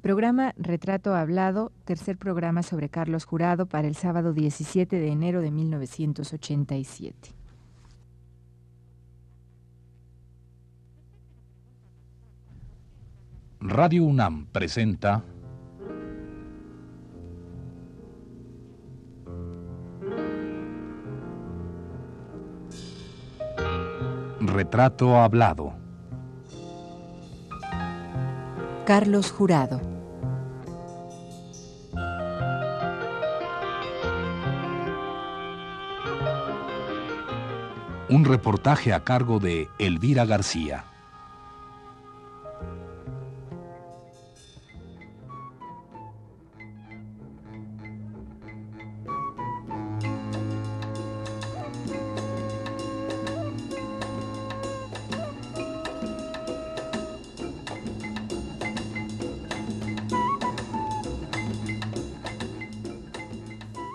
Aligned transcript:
Programa 0.00 0.54
Retrato 0.56 1.14
Hablado, 1.14 1.72
tercer 1.84 2.16
programa 2.16 2.62
sobre 2.62 2.88
Carlos 2.88 3.26
Jurado 3.26 3.66
para 3.66 3.86
el 3.86 3.94
sábado 3.94 4.32
17 4.32 4.96
de 4.96 5.08
enero 5.08 5.42
de 5.42 5.50
1987. 5.50 7.34
Radio 13.60 14.04
UNAM 14.04 14.46
presenta 14.46 15.22
Retrato 24.40 25.18
Hablado. 25.18 25.74
Carlos 28.86 29.30
Jurado. 29.30 29.89
Un 38.10 38.24
reportaje 38.24 38.92
a 38.92 39.04
cargo 39.04 39.38
de 39.38 39.68
Elvira 39.78 40.24
García. 40.24 40.84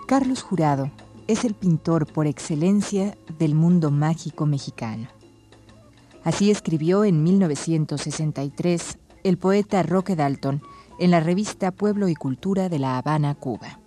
Carlos 0.06 0.42
Jurado 0.42 0.90
es 1.28 1.44
el 1.44 1.52
pintor 1.52 2.06
por 2.06 2.26
excelencia 2.26 3.14
del 3.38 3.54
mundo 3.54 3.90
mágico 3.90 4.46
mexicano. 4.46 5.08
Así 6.24 6.50
escribió 6.50 7.04
en 7.04 7.22
1963 7.22 8.98
el 9.24 9.38
poeta 9.38 9.82
Roque 9.82 10.16
Dalton 10.16 10.62
en 10.98 11.10
la 11.10 11.20
revista 11.20 11.70
Pueblo 11.70 12.08
y 12.08 12.14
Cultura 12.14 12.68
de 12.68 12.78
La 12.78 12.98
Habana, 12.98 13.34
Cuba. 13.34 13.78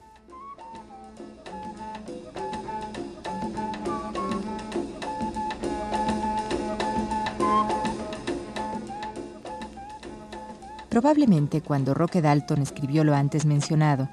Probablemente 10.89 11.61
cuando 11.61 11.93
Roque 11.93 12.21
Dalton 12.21 12.61
escribió 12.61 13.03
lo 13.03 13.15
antes 13.15 13.45
mencionado, 13.45 14.09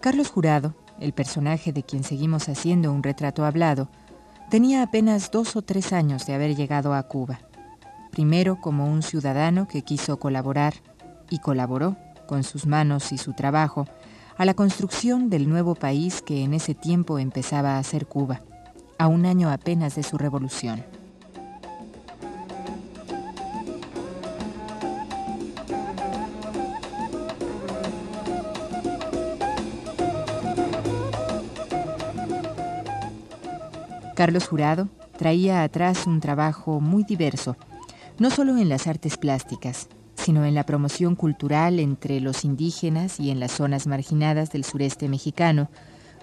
Carlos 0.00 0.30
Jurado 0.30 0.74
el 1.00 1.12
personaje 1.12 1.72
de 1.72 1.82
quien 1.82 2.04
seguimos 2.04 2.48
haciendo 2.48 2.92
un 2.92 3.02
retrato 3.02 3.44
hablado, 3.44 3.88
tenía 4.50 4.82
apenas 4.82 5.30
dos 5.30 5.56
o 5.56 5.62
tres 5.62 5.92
años 5.92 6.26
de 6.26 6.34
haber 6.34 6.54
llegado 6.54 6.94
a 6.94 7.02
Cuba. 7.02 7.40
Primero 8.10 8.60
como 8.60 8.86
un 8.90 9.02
ciudadano 9.02 9.68
que 9.68 9.82
quiso 9.82 10.18
colaborar 10.18 10.74
y 11.30 11.38
colaboró 11.40 11.96
con 12.26 12.44
sus 12.44 12.66
manos 12.66 13.12
y 13.12 13.18
su 13.18 13.32
trabajo 13.32 13.86
a 14.36 14.44
la 14.44 14.54
construcción 14.54 15.30
del 15.30 15.48
nuevo 15.48 15.74
país 15.74 16.22
que 16.22 16.42
en 16.44 16.54
ese 16.54 16.74
tiempo 16.74 17.18
empezaba 17.18 17.78
a 17.78 17.82
ser 17.82 18.06
Cuba, 18.06 18.42
a 18.98 19.06
un 19.08 19.26
año 19.26 19.50
apenas 19.50 19.96
de 19.96 20.02
su 20.02 20.18
revolución. 20.18 20.84
Carlos 34.16 34.48
Jurado 34.48 34.88
traía 35.18 35.62
atrás 35.62 36.06
un 36.06 36.20
trabajo 36.20 36.80
muy 36.80 37.04
diverso, 37.04 37.54
no 38.18 38.30
solo 38.30 38.56
en 38.56 38.70
las 38.70 38.86
artes 38.86 39.18
plásticas, 39.18 39.88
sino 40.14 40.46
en 40.46 40.54
la 40.54 40.64
promoción 40.64 41.16
cultural 41.16 41.78
entre 41.78 42.20
los 42.20 42.42
indígenas 42.42 43.20
y 43.20 43.30
en 43.30 43.40
las 43.40 43.52
zonas 43.52 43.86
marginadas 43.86 44.50
del 44.50 44.64
sureste 44.64 45.10
mexicano, 45.10 45.68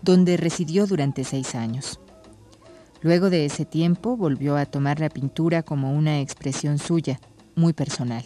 donde 0.02 0.38
residió 0.38 0.88
durante 0.88 1.24
seis 1.24 1.54
años. 1.54 2.00
Luego 3.02 3.30
de 3.30 3.46
ese 3.46 3.64
tiempo 3.64 4.18
volvió 4.18 4.58
a 4.58 4.66
tomar 4.66 5.00
la 5.00 5.10
pintura 5.10 5.62
como 5.62 5.94
una 5.94 6.20
expresión 6.20 6.80
suya, 6.80 7.20
muy 7.54 7.74
personal. 7.74 8.24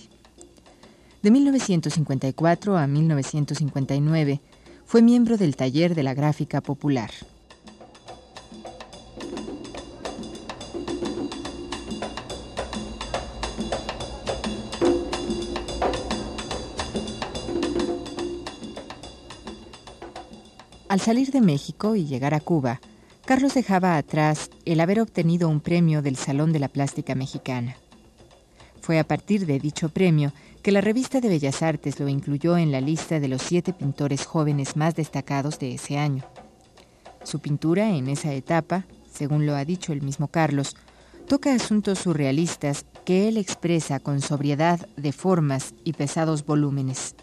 De 1.22 1.30
1954 1.30 2.78
a 2.78 2.88
1959 2.88 4.40
fue 4.86 5.02
miembro 5.02 5.36
del 5.36 5.58
taller 5.58 5.94
de 5.94 6.04
la 6.04 6.14
gráfica 6.14 6.62
popular. 6.62 7.12
Al 20.98 21.02
salir 21.02 21.30
de 21.30 21.42
México 21.42 21.96
y 21.96 22.08
llegar 22.08 22.34
a 22.34 22.40
Cuba, 22.40 22.82
Carlos 23.24 23.54
dejaba 23.54 23.98
atrás 23.98 24.50
el 24.66 24.80
haber 24.80 25.00
obtenido 25.00 25.48
un 25.48 25.60
premio 25.60 26.02
del 26.02 26.16
Salón 26.16 26.52
de 26.52 26.58
la 26.58 26.70
Plástica 26.70 27.14
Mexicana. 27.14 27.78
Fue 28.82 28.98
a 28.98 29.04
partir 29.04 29.46
de 29.46 29.60
dicho 29.60 29.90
premio 29.90 30.34
que 30.64 30.72
la 30.72 30.82
revista 30.82 31.22
de 31.22 31.30
Bellas 31.30 31.62
Artes 31.62 32.00
lo 32.00 32.08
incluyó 32.08 32.58
en 32.58 32.72
la 32.72 32.82
lista 32.82 33.20
de 33.20 33.28
los 33.28 33.44
siete 33.44 33.74
pintores 33.74 34.26
jóvenes 34.26 34.76
más 34.76 34.96
destacados 34.96 35.60
de 35.60 35.76
ese 35.76 36.00
año. 36.00 36.24
Su 37.24 37.42
pintura 37.42 37.92
en 37.92 38.08
esa 38.08 38.34
etapa, 38.34 38.88
según 39.08 39.46
lo 39.46 39.56
ha 39.56 39.66
dicho 39.66 39.94
el 39.94 40.02
mismo 40.02 40.30
Carlos, 40.30 40.76
toca 41.28 41.54
asuntos 41.54 42.00
surrealistas 42.00 42.88
que 43.06 43.28
él 43.28 43.38
expresa 43.38 44.00
con 44.00 44.20
sobriedad 44.20 44.90
de 44.98 45.12
formas 45.12 45.76
y 45.84 45.94
pesados 45.94 46.44
volúmenes. 46.44 47.14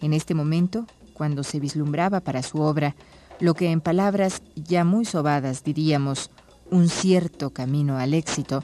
En 0.00 0.14
este 0.14 0.32
momento, 0.32 0.86
cuando 1.16 1.42
se 1.42 1.60
vislumbraba 1.60 2.20
para 2.20 2.42
su 2.42 2.60
obra 2.60 2.94
lo 3.40 3.54
que 3.54 3.70
en 3.70 3.80
palabras 3.80 4.42
ya 4.54 4.84
muy 4.84 5.04
sobadas 5.04 5.64
diríamos 5.64 6.30
un 6.70 6.88
cierto 6.88 7.50
camino 7.50 7.98
al 7.98 8.14
éxito, 8.14 8.62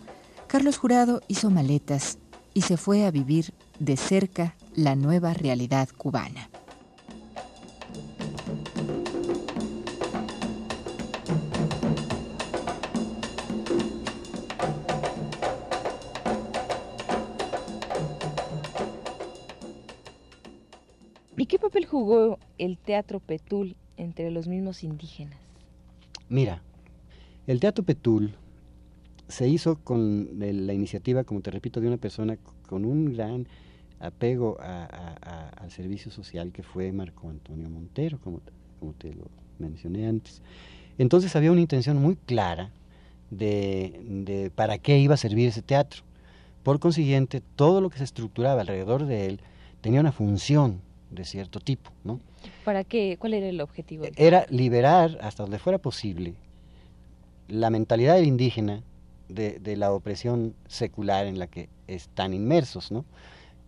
Carlos 0.49 0.77
Jurado 0.77 1.23
hizo 1.29 1.51
maletas 1.51 2.19
y 2.55 2.63
se 2.63 2.77
fue 2.77 3.07
a 3.07 3.11
vivir 3.11 3.55
de 3.79 3.97
cerca 3.97 4.55
la 4.75 4.97
nueva 4.97 5.35
realidad 5.35 5.89
cubana. 5.97 6.52
Jugó 21.93 22.39
el 22.57 22.79
teatro 22.79 23.21
Petul 23.21 23.77
entre 23.99 24.31
los 24.31 24.49
mismos 24.49 24.83
indígenas? 24.83 25.39
Mira, 26.31 26.63
el 27.47 27.61
teatro 27.61 27.85
Petul 27.85 28.33
se 29.29 29.47
hizo 29.47 29.77
con 29.77 30.31
la 30.39 30.73
iniciativa, 30.73 31.25
como 31.25 31.43
te 31.43 31.51
repito, 31.51 31.83
de 31.83 31.89
una 31.89 31.99
persona 31.99 32.39
con 32.67 32.87
un 32.87 33.13
gran 33.13 33.47
apego 34.01 34.57
al 34.59 35.71
servicio 35.71 36.11
social 36.11 36.51
que 36.51 36.63
fue 36.63 36.93
Marco 36.93 37.29
Antonio 37.29 37.69
Montero, 37.69 38.19
como, 38.25 38.41
te 38.97 39.13
lo 39.13 39.27
mencioné 39.59 40.07
antes. 40.07 40.41
Entonces 40.97 41.37
había 41.37 41.53
una 41.53 41.61
intención 41.61 41.99
muy 41.99 42.17
clara 42.17 42.71
de 43.31 44.51
para 44.55 44.79
qué 44.79 44.99
iba 44.99 45.13
a 45.13 45.19
servir 45.19 45.49
ese 45.49 45.61
teatro. 45.61 46.05
Por 46.63 46.81
consiguiente, 46.81 47.43
todo 47.55 47.83
lo 47.83 47.91
que 47.91 47.99
se 47.99 48.05
estructuraba 48.05 48.63
alrededor 48.63 49.05
de 49.05 49.27
él 49.27 49.41
tenía 49.83 50.01
una 50.01 50.13
función 50.13 50.81
de 51.13 51.25
cierto 51.25 51.61
tipo, 51.61 51.91
¿no? 52.05 52.21
¿Para 52.65 52.85
qué? 52.85 53.17
¿Cuál 53.19 53.35
era 53.35 53.49
el 53.49 53.61
objetivo? 53.61 54.05
Era 54.17 54.47
liberar, 54.49 55.19
hasta 55.21 55.43
donde 55.43 55.59
fuera 55.59 55.79
posible, 55.79 56.35
la 57.49 57.71
mentalidad 57.71 58.15
del 58.15 58.27
indígena 58.27 58.83
de, 59.29 59.59
de 59.59 59.77
la 59.77 59.93
opresión 59.93 60.55
secular 60.67 61.27
en 61.27 61.39
la 61.39 61.47
que 61.47 61.69
están 61.87 62.35
inmersos, 62.35 62.91
¿no? 62.91 63.05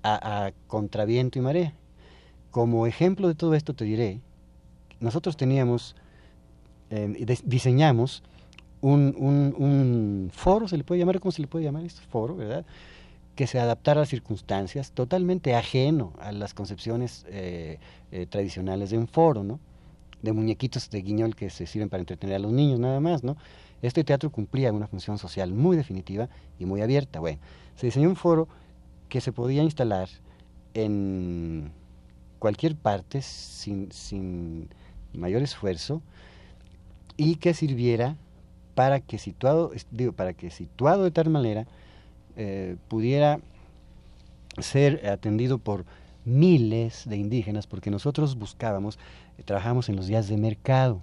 A, 0.02 0.52
contraviento 0.66 1.38
y 1.38 1.42
marea. 1.42 1.72
Como 2.50 2.86
ejemplo 2.86 3.26
de 3.28 3.34
todo 3.34 3.54
esto 3.54 3.74
te 3.74 3.84
diré, 3.84 4.20
nosotros 5.00 5.36
teníamos, 5.36 5.96
eh, 6.90 7.38
diseñamos 7.44 8.22
un, 8.82 9.14
un, 9.16 9.54
un, 9.56 10.30
foro, 10.32 10.68
se 10.68 10.76
le 10.76 10.84
puede 10.84 10.98
llamar, 10.98 11.20
¿cómo 11.20 11.32
se 11.32 11.40
le 11.40 11.48
puede 11.48 11.64
llamar 11.64 11.84
esto? 11.84 12.02
Foro, 12.10 12.36
¿verdad? 12.36 12.66
Que 13.34 13.46
se 13.46 13.58
adaptara 13.58 14.00
a 14.00 14.02
las 14.02 14.08
circunstancias, 14.08 14.92
totalmente 14.92 15.54
ajeno 15.54 16.12
a 16.20 16.32
las 16.32 16.54
concepciones 16.54 17.26
eh, 17.28 17.78
eh, 18.12 18.26
tradicionales 18.26 18.90
de 18.90 18.98
un 18.98 19.08
foro, 19.08 19.42
¿no? 19.42 19.58
de 20.22 20.32
muñequitos 20.32 20.88
de 20.88 21.02
guiñol 21.02 21.36
que 21.36 21.50
se 21.50 21.66
sirven 21.66 21.90
para 21.90 22.00
entretener 22.00 22.36
a 22.36 22.38
los 22.38 22.52
niños 22.52 22.80
nada 22.80 22.98
más, 22.98 23.22
¿no? 23.22 23.36
Este 23.82 24.04
teatro 24.04 24.30
cumplía 24.30 24.72
una 24.72 24.86
función 24.86 25.18
social 25.18 25.52
muy 25.52 25.76
definitiva 25.76 26.30
y 26.58 26.64
muy 26.64 26.80
abierta. 26.80 27.20
Bueno, 27.20 27.38
se 27.76 27.86
diseñó 27.86 28.08
un 28.08 28.16
foro 28.16 28.48
que 29.10 29.20
se 29.20 29.32
podía 29.32 29.62
instalar 29.62 30.08
en 30.72 31.70
cualquier 32.38 32.74
parte 32.74 33.20
sin, 33.20 33.92
sin 33.92 34.70
mayor 35.12 35.42
esfuerzo 35.42 36.00
y 37.18 37.36
que 37.36 37.52
sirviera 37.52 38.16
para 38.74 39.00
que 39.00 39.18
situado, 39.18 39.72
digo, 39.90 40.12
para 40.12 40.32
que 40.32 40.50
situado 40.50 41.04
de 41.04 41.10
tal 41.10 41.28
manera 41.28 41.66
eh, 42.36 42.76
pudiera 42.88 43.40
ser 44.58 45.06
atendido 45.08 45.58
por 45.58 45.84
miles 46.24 47.04
de 47.06 47.16
indígenas, 47.16 47.66
porque 47.66 47.90
nosotros 47.90 48.36
buscábamos, 48.36 48.98
eh, 49.38 49.42
trabajamos 49.44 49.88
en 49.88 49.96
los 49.96 50.06
días 50.06 50.28
de 50.28 50.36
mercado, 50.36 51.02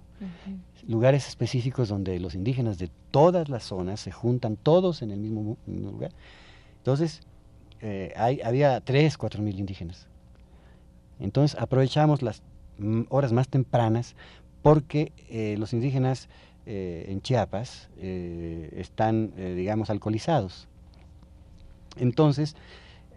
lugares 0.88 1.28
específicos 1.28 1.90
donde 1.90 2.20
los 2.20 2.36
indígenas 2.36 2.78
de 2.78 2.90
todas 3.12 3.50
las 3.50 3.64
zonas 3.64 4.00
se 4.00 4.12
juntan 4.12 4.56
todos 4.56 5.02
en 5.02 5.12
el 5.12 5.20
mismo, 5.20 5.58
lugar. 5.68 6.12
Entonces, 6.78 7.22
eh, 7.82 8.14
hay, 8.16 8.40
había 8.42 8.82
tres, 8.82 9.18
cuatro 9.18 9.42
mil 9.42 9.60
indígenas. 9.60 10.08
Entonces, 11.20 11.60
aprovechamos 11.60 12.22
las 12.22 12.42
horas 13.10 13.32
más 13.32 13.48
tempranas 13.48 14.16
porque 14.62 15.12
eh, 15.30 15.56
los 15.58 15.74
indígenas 15.74 16.30
en 16.68 17.22
Chiapas 17.22 17.90
están, 18.00 19.34
digamos, 19.36 19.90
alcoholizados. 19.90 20.68
Entonces, 21.98 22.56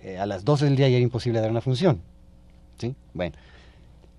eh, 0.03 0.19
a 0.19 0.27
las 0.27 0.45
12 0.45 0.67
del 0.67 0.77
día 0.77 0.89
ya 0.89 0.97
era 0.97 1.03
imposible 1.03 1.41
dar 1.41 1.51
una 1.51 1.61
función. 1.61 2.01
¿sí? 2.79 2.95
Bueno, 3.13 3.35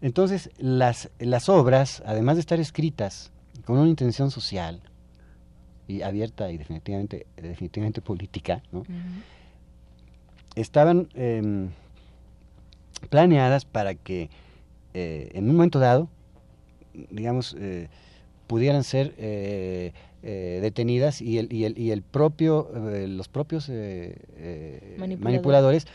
entonces 0.02 0.50
las, 0.58 1.10
las 1.20 1.50
obras, 1.50 2.02
además 2.06 2.36
de 2.38 2.42
estar 2.42 2.60
escritas 2.60 3.32
con 3.66 3.78
una 3.78 3.90
intención 3.90 4.32
social 4.32 4.82
y 5.88 6.02
abierta 6.02 6.52
y 6.52 6.58
definitivamente, 6.58 7.28
definitivamente 7.38 8.02
política, 8.02 8.64
estaban 10.56 11.10
em, 11.14 11.70
planeadas 13.10 13.66
para 13.66 13.94
que 13.96 14.30
eh, 14.94 15.30
en 15.34 15.50
un 15.50 15.56
momento 15.56 15.80
dado, 15.80 16.10
digamos, 17.12 17.56
eh, 17.60 17.90
pudieran 18.48 18.84
ser 18.84 19.14
eh, 20.28 20.58
detenidas 20.60 21.22
y 21.22 21.38
el, 21.38 21.54
y 21.54 21.66
el, 21.66 21.78
y 21.78 21.92
el 21.92 22.02
propio, 22.02 22.72
eh, 22.90 23.08
los 23.08 23.28
propios 23.28 23.70
eh, 23.70 24.96
manipuladores 24.98 25.86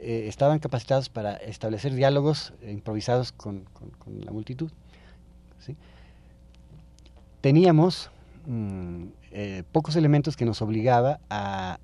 estaban 0.00 0.58
capacitados 0.58 1.08
para 1.08 1.36
establecer 1.36 1.94
diálogos 1.94 2.54
improvisados 2.68 3.30
con, 3.30 3.66
la 4.20 4.32
multitud. 4.32 4.72
Teníamos 7.40 8.10
mm, 8.46 9.04
pocos 9.70 9.94
elementos 9.94 10.36
que 10.36 10.44
nos 10.44 10.60
obligaba 10.60 11.20
a, 11.30 11.78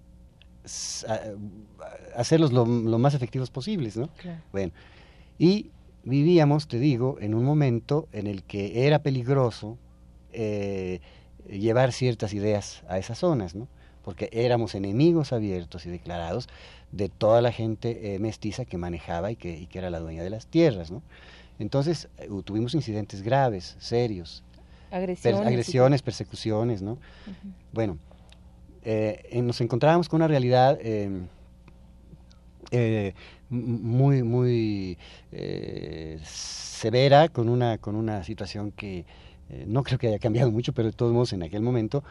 hacerlos 2.16 2.52
lo, 2.52 2.66
más 2.66 3.14
efectivos 3.14 3.50
posibles, 3.50 3.96
¿no? 3.96 4.08
Bueno, 4.50 4.72
y 5.38 5.70
vivíamos, 6.02 6.66
te 6.66 6.80
digo, 6.80 7.18
en 7.20 7.36
un 7.36 7.44
momento 7.44 8.08
en 8.10 8.26
el 8.26 8.42
que 8.42 8.88
era 8.88 8.98
peligroso 8.98 9.78
llevar 11.48 11.92
ciertas 11.92 12.34
ideas 12.34 12.82
a 12.88 12.98
esas 12.98 13.18
zonas, 13.18 13.54
¿no? 13.54 13.68
porque 14.04 14.28
éramos 14.32 14.74
enemigos 14.74 15.32
abiertos 15.32 15.86
y 15.86 15.90
declarados 15.90 16.48
de 16.92 17.08
toda 17.08 17.40
la 17.40 17.50
gente 17.50 18.14
eh, 18.14 18.18
mestiza 18.18 18.64
que 18.66 18.76
manejaba 18.76 19.32
y 19.32 19.36
que, 19.36 19.66
era 19.72 19.90
la 19.90 19.98
dueña 19.98 20.22
de 20.22 20.30
las 20.30 20.46
tierras. 20.46 20.90
¿no? 20.90 21.02
Entonces 21.58 22.08
eh, 22.18 22.28
tuvimos 22.44 22.74
incidentes 22.74 23.22
graves, 23.22 23.76
serios, 23.80 24.44
agresiones, 24.90 25.46
agresiones 25.46 26.02
persecuciones. 26.02 26.82
¿no? 26.82 26.98
Bueno, 27.72 27.98
eh, 28.84 29.40
nos 29.42 29.60
encontrábamos 29.60 30.08
con 30.08 30.18
una 30.18 30.28
realidad 30.28 30.78
muy, 33.48 34.22
muy 34.22 34.98
severa, 36.22 37.28
con 37.28 37.48
una, 37.48 37.78
con 37.78 37.96
una 37.96 38.22
situación 38.22 38.70
que 38.70 39.06
eh, 39.50 39.64
no 39.66 39.82
creo 39.82 39.98
que 39.98 40.08
haya 40.08 40.18
cambiado 40.18 40.50
mucho, 40.50 40.72
pero 40.72 40.88
de 40.88 40.96
todos 40.96 41.12
modos 41.12 41.32
en 41.32 41.42
aquel 41.42 41.62
momento 41.62 42.02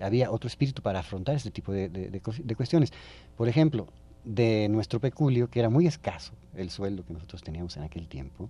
había 0.00 0.30
otro 0.30 0.48
espíritu 0.48 0.82
para 0.82 1.00
afrontar 1.00 1.34
este 1.34 1.50
tipo 1.50 1.72
de, 1.72 2.20
cuestiones. 2.56 2.92
Por 3.36 3.48
ejemplo, 3.48 3.88
de 4.24 4.68
nuestro 4.68 5.00
peculio, 5.00 5.48
que 5.48 5.58
era 5.58 5.70
muy 5.70 5.86
escaso 5.86 6.32
el 6.54 6.70
sueldo 6.70 7.04
que 7.04 7.12
nosotros 7.12 7.42
teníamos 7.42 7.76
en 7.76 7.82
aquel 7.82 8.08
tiempo, 8.08 8.48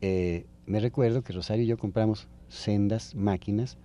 eh, 0.00 0.46
me 0.66 0.80
recuerdo 0.80 1.22
que 1.22 1.32
Rosario 1.32 1.64
y 1.64 1.66
yo 1.66 1.78
compramos 1.78 2.26
sendas 2.48 3.14
máquinas 3.14 3.78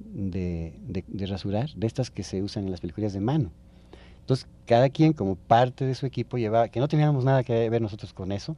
de, 0.00 1.04
rasurar, 1.28 1.70
de 1.74 1.86
estas 1.86 2.10
que 2.10 2.22
se 2.22 2.42
usan 2.42 2.64
en 2.64 2.70
las 2.70 2.80
películas 2.80 3.12
de 3.12 3.20
mano. 3.20 3.50
Entonces, 4.20 4.46
cada 4.66 4.88
quien 4.88 5.12
como 5.12 5.36
parte 5.36 5.84
de 5.84 5.94
su 5.94 6.06
equipo 6.06 6.38
llevaba, 6.38 6.68
que 6.68 6.80
no 6.80 6.88
teníamos 6.88 7.24
nada 7.24 7.44
que 7.44 7.68
ver 7.68 7.82
nosotros 7.82 8.12
con 8.14 8.32
eso, 8.32 8.56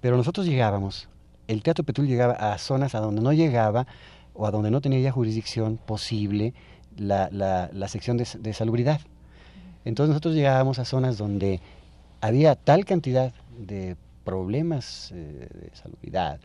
pero 0.00 0.16
nosotros 0.16 0.46
llegábamos 0.46 1.08
el 1.48 1.62
Teatro 1.62 1.84
Petul 1.84 2.06
llegaba 2.06 2.34
a 2.34 2.58
zonas 2.58 2.94
a 2.94 3.00
donde 3.00 3.22
no 3.22 3.32
llegaba 3.32 3.86
o 4.34 4.46
a 4.46 4.50
donde 4.50 4.70
no 4.70 4.80
tenía 4.80 5.00
ya 5.00 5.12
jurisdicción 5.12 5.78
posible 5.78 6.54
la, 6.96 7.28
la, 7.30 7.88
sección 7.88 8.16
de, 8.16 8.52
salubridad. 8.52 9.00
Entonces 9.84 10.10
nosotros 10.10 10.34
llegábamos 10.34 10.78
a 10.78 10.84
zonas 10.84 11.18
donde 11.18 11.60
había 12.20 12.54
tal 12.54 12.84
cantidad 12.84 13.32
de 13.58 13.96
problemas 14.24 15.12
eh, 15.14 15.48
de 15.52 15.70
salubridad 15.74 16.40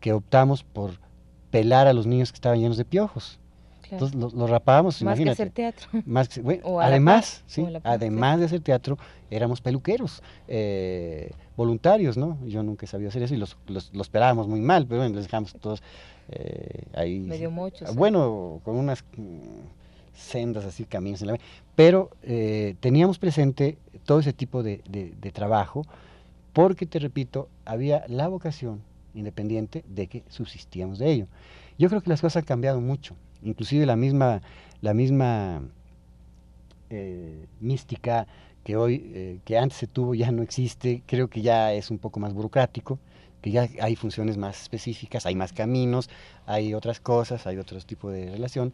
que 0.00 0.12
optamos 0.12 0.62
por 0.62 0.98
pelar 1.50 1.86
a 1.86 1.92
los 1.92 2.06
niños 2.06 2.32
que 2.32 2.36
estaban 2.36 2.60
llenos 2.60 2.76
de 2.76 2.84
piojos. 2.84 3.38
Entonces 3.90 4.16
los, 4.16 4.50
rapábamos, 4.50 5.00
más 5.02 5.18
que 5.18 5.30
hacer 5.30 5.50
teatro. 5.50 5.88
además, 6.80 7.44
sí, 7.46 7.66
además 7.84 8.40
de 8.40 8.46
hacer 8.46 8.60
teatro, 8.60 8.98
éramos 9.30 9.60
peluqueros, 9.60 10.22
eh, 10.48 11.30
voluntarios, 11.56 12.16
¿no? 12.16 12.38
Yo 12.46 12.62
nunca 12.62 12.86
sabía 12.86 13.08
hacer 13.08 13.22
eso 13.22 13.34
y 13.34 13.38
los, 13.38 13.56
los, 13.66 13.94
los 13.94 14.08
pelábamos 14.08 14.48
muy 14.48 14.60
mal, 14.60 14.86
pero 14.86 15.00
bueno, 15.00 15.16
les 15.16 15.24
dejamos 15.24 15.54
todos 15.54 15.82
eh, 16.28 16.84
ahí. 16.94 17.20
Medio 17.20 17.50
muchos. 17.50 17.94
Bueno, 17.94 18.60
con 18.64 18.76
unas 18.76 19.04
mm, 19.16 20.14
sendas 20.14 20.64
así, 20.64 20.84
caminos 20.84 21.22
en 21.22 21.28
la... 21.28 21.38
Pero 21.74 22.10
eh, 22.22 22.74
teníamos 22.80 23.18
presente 23.18 23.78
todo 24.04 24.20
ese 24.20 24.32
tipo 24.32 24.62
de, 24.62 24.80
de 24.88 25.30
trabajo 25.32 25.86
porque, 26.52 26.86
te 26.86 26.98
repito, 26.98 27.48
había 27.64 28.04
la 28.08 28.28
vocación 28.28 28.80
independiente 29.14 29.84
de 29.88 30.06
que 30.06 30.22
subsistíamos 30.28 30.98
de 30.98 31.10
ello. 31.10 31.26
Yo 31.78 31.88
creo 31.88 32.00
que 32.00 32.10
las 32.10 32.20
cosas 32.20 32.36
han 32.38 32.44
cambiado 32.44 32.80
mucho 32.80 33.14
inclusive 33.42 33.86
la 33.86 33.96
misma, 33.96 34.42
la 34.80 34.94
misma 34.94 35.62
eh, 36.90 37.46
mística 37.60 38.26
que 38.66 38.74
hoy, 38.74 39.12
eh, 39.14 39.38
que 39.44 39.56
antes 39.58 39.78
se 39.78 39.86
tuvo, 39.86 40.16
ya 40.16 40.32
no 40.32 40.42
existe, 40.42 41.04
creo 41.06 41.28
que 41.28 41.40
ya 41.40 41.72
es 41.72 41.88
un 41.92 41.98
poco 41.98 42.18
más 42.18 42.34
burocrático, 42.34 42.98
que 43.40 43.52
ya 43.52 43.68
hay 43.80 43.94
funciones 43.94 44.38
más 44.38 44.60
específicas, 44.60 45.24
hay 45.24 45.36
más 45.36 45.52
caminos, 45.52 46.10
hay 46.46 46.74
otras 46.74 46.98
cosas, 46.98 47.46
hay 47.46 47.58
otro 47.58 47.80
tipo 47.82 48.10
de 48.10 48.28
relación, 48.28 48.72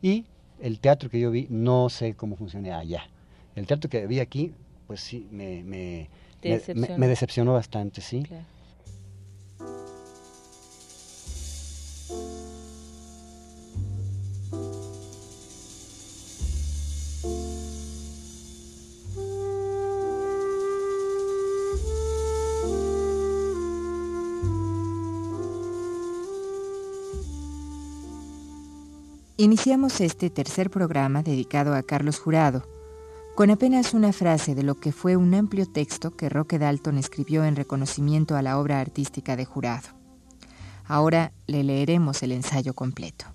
y 0.00 0.24
el 0.62 0.80
teatro 0.80 1.10
que 1.10 1.20
yo 1.20 1.30
vi, 1.30 1.46
no 1.50 1.90
sé 1.90 2.14
cómo 2.14 2.36
funciona 2.36 2.78
allá. 2.78 3.06
El 3.54 3.66
teatro 3.66 3.90
que 3.90 4.06
vi 4.06 4.20
aquí, 4.20 4.50
pues 4.86 5.02
sí, 5.02 5.28
me, 5.30 5.62
me, 5.62 6.08
me, 6.42 7.06
decepcionó. 7.06 7.52
bastante, 7.52 8.00
sí. 8.00 8.22
Iniciamos 29.44 30.00
este 30.00 30.30
tercer 30.30 30.70
programa 30.70 31.22
dedicado 31.22 31.74
a 31.74 31.82
Carlos 31.82 32.18
Jurado, 32.18 32.66
con 33.34 33.50
apenas 33.50 33.92
una 33.92 34.14
frase 34.14 34.54
de 34.54 34.62
lo 34.62 34.76
que 34.76 34.90
fue 34.90 35.16
un 35.16 35.34
amplio 35.34 35.66
texto 35.66 36.16
que 36.16 36.30
Roque 36.30 36.58
Dalton 36.58 36.96
escribió 36.96 37.44
en 37.44 37.54
reconocimiento 37.54 38.36
a 38.36 38.42
la 38.42 38.58
obra 38.58 38.80
artística 38.80 39.36
de 39.36 39.44
Jurado. 39.44 39.88
Ahora 40.86 41.34
le 41.46 41.62
leeremos 41.62 42.22
el 42.22 42.32
ensayo 42.32 42.72
completo. 42.72 43.26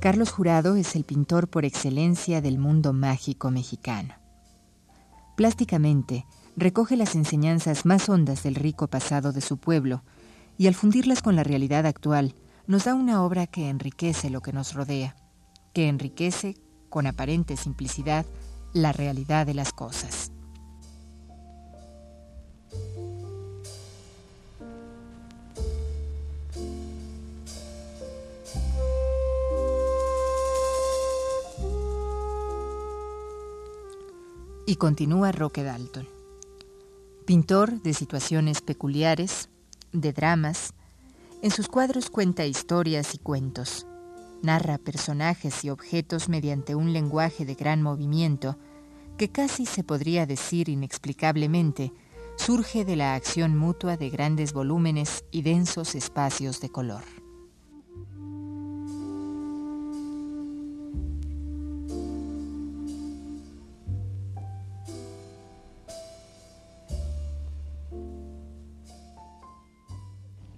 Carlos 0.00 0.32
Jurado 0.32 0.76
es 0.76 0.96
el 0.96 1.04
pintor 1.04 1.48
por 1.48 1.66
excelencia 1.66 2.40
del 2.40 2.56
mundo 2.56 2.94
mágico 2.94 3.50
mexicano. 3.50 4.23
Plásticamente, 5.36 6.26
recoge 6.56 6.96
las 6.96 7.14
enseñanzas 7.14 7.84
más 7.84 8.08
hondas 8.08 8.42
del 8.42 8.54
rico 8.54 8.88
pasado 8.88 9.32
de 9.32 9.40
su 9.40 9.58
pueblo 9.58 10.04
y 10.56 10.68
al 10.68 10.74
fundirlas 10.74 11.22
con 11.22 11.34
la 11.34 11.42
realidad 11.42 11.86
actual, 11.86 12.34
nos 12.66 12.84
da 12.84 12.94
una 12.94 13.22
obra 13.22 13.46
que 13.46 13.68
enriquece 13.68 14.30
lo 14.30 14.40
que 14.40 14.52
nos 14.52 14.74
rodea, 14.74 15.16
que 15.72 15.88
enriquece, 15.88 16.54
con 16.88 17.06
aparente 17.06 17.56
simplicidad, 17.56 18.24
la 18.72 18.92
realidad 18.92 19.46
de 19.46 19.54
las 19.54 19.72
cosas. 19.72 20.33
Y 34.66 34.76
continúa 34.76 35.30
Roque 35.30 35.62
Dalton. 35.62 36.08
Pintor 37.26 37.82
de 37.82 37.92
situaciones 37.92 38.62
peculiares, 38.62 39.50
de 39.92 40.14
dramas, 40.14 40.72
en 41.42 41.50
sus 41.50 41.68
cuadros 41.68 42.08
cuenta 42.08 42.46
historias 42.46 43.14
y 43.14 43.18
cuentos. 43.18 43.86
Narra 44.42 44.78
personajes 44.78 45.64
y 45.66 45.70
objetos 45.70 46.30
mediante 46.30 46.74
un 46.74 46.94
lenguaje 46.94 47.44
de 47.44 47.54
gran 47.54 47.82
movimiento 47.82 48.56
que 49.18 49.28
casi 49.28 49.66
se 49.66 49.84
podría 49.84 50.24
decir 50.24 50.70
inexplicablemente 50.70 51.92
surge 52.36 52.86
de 52.86 52.96
la 52.96 53.14
acción 53.14 53.58
mutua 53.58 53.98
de 53.98 54.08
grandes 54.08 54.54
volúmenes 54.54 55.26
y 55.30 55.42
densos 55.42 55.94
espacios 55.94 56.62
de 56.62 56.70
color. 56.70 57.23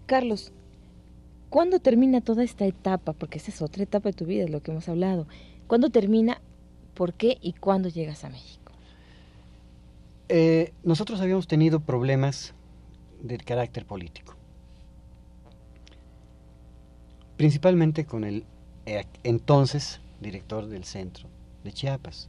Carlos, 0.06 0.52
¿cuándo 1.50 1.80
termina 1.80 2.20
toda 2.20 2.44
esta 2.44 2.64
etapa? 2.64 3.12
Porque 3.12 3.38
esa 3.38 3.50
es 3.50 3.60
otra 3.60 3.82
etapa 3.82 4.08
de 4.10 4.12
tu 4.12 4.24
vida, 4.24 4.44
es 4.44 4.50
lo 4.50 4.62
que 4.62 4.70
hemos 4.70 4.88
hablado. 4.88 5.26
¿Cuándo 5.66 5.90
termina? 5.90 6.40
¿Por 6.94 7.12
qué 7.12 7.38
y 7.42 7.52
cuándo 7.52 7.88
llegas 7.88 8.24
a 8.24 8.30
México? 8.30 8.72
Eh, 10.28 10.72
nosotros 10.84 11.20
habíamos 11.20 11.48
tenido 11.48 11.80
problemas 11.80 12.54
de 13.20 13.36
carácter 13.38 13.84
político. 13.84 14.34
Principalmente 17.36 18.06
con 18.06 18.24
el 18.24 18.44
eh, 18.86 19.04
entonces 19.24 20.00
director 20.20 20.66
del 20.66 20.84
centro 20.84 21.28
de 21.64 21.72
Chiapas, 21.72 22.28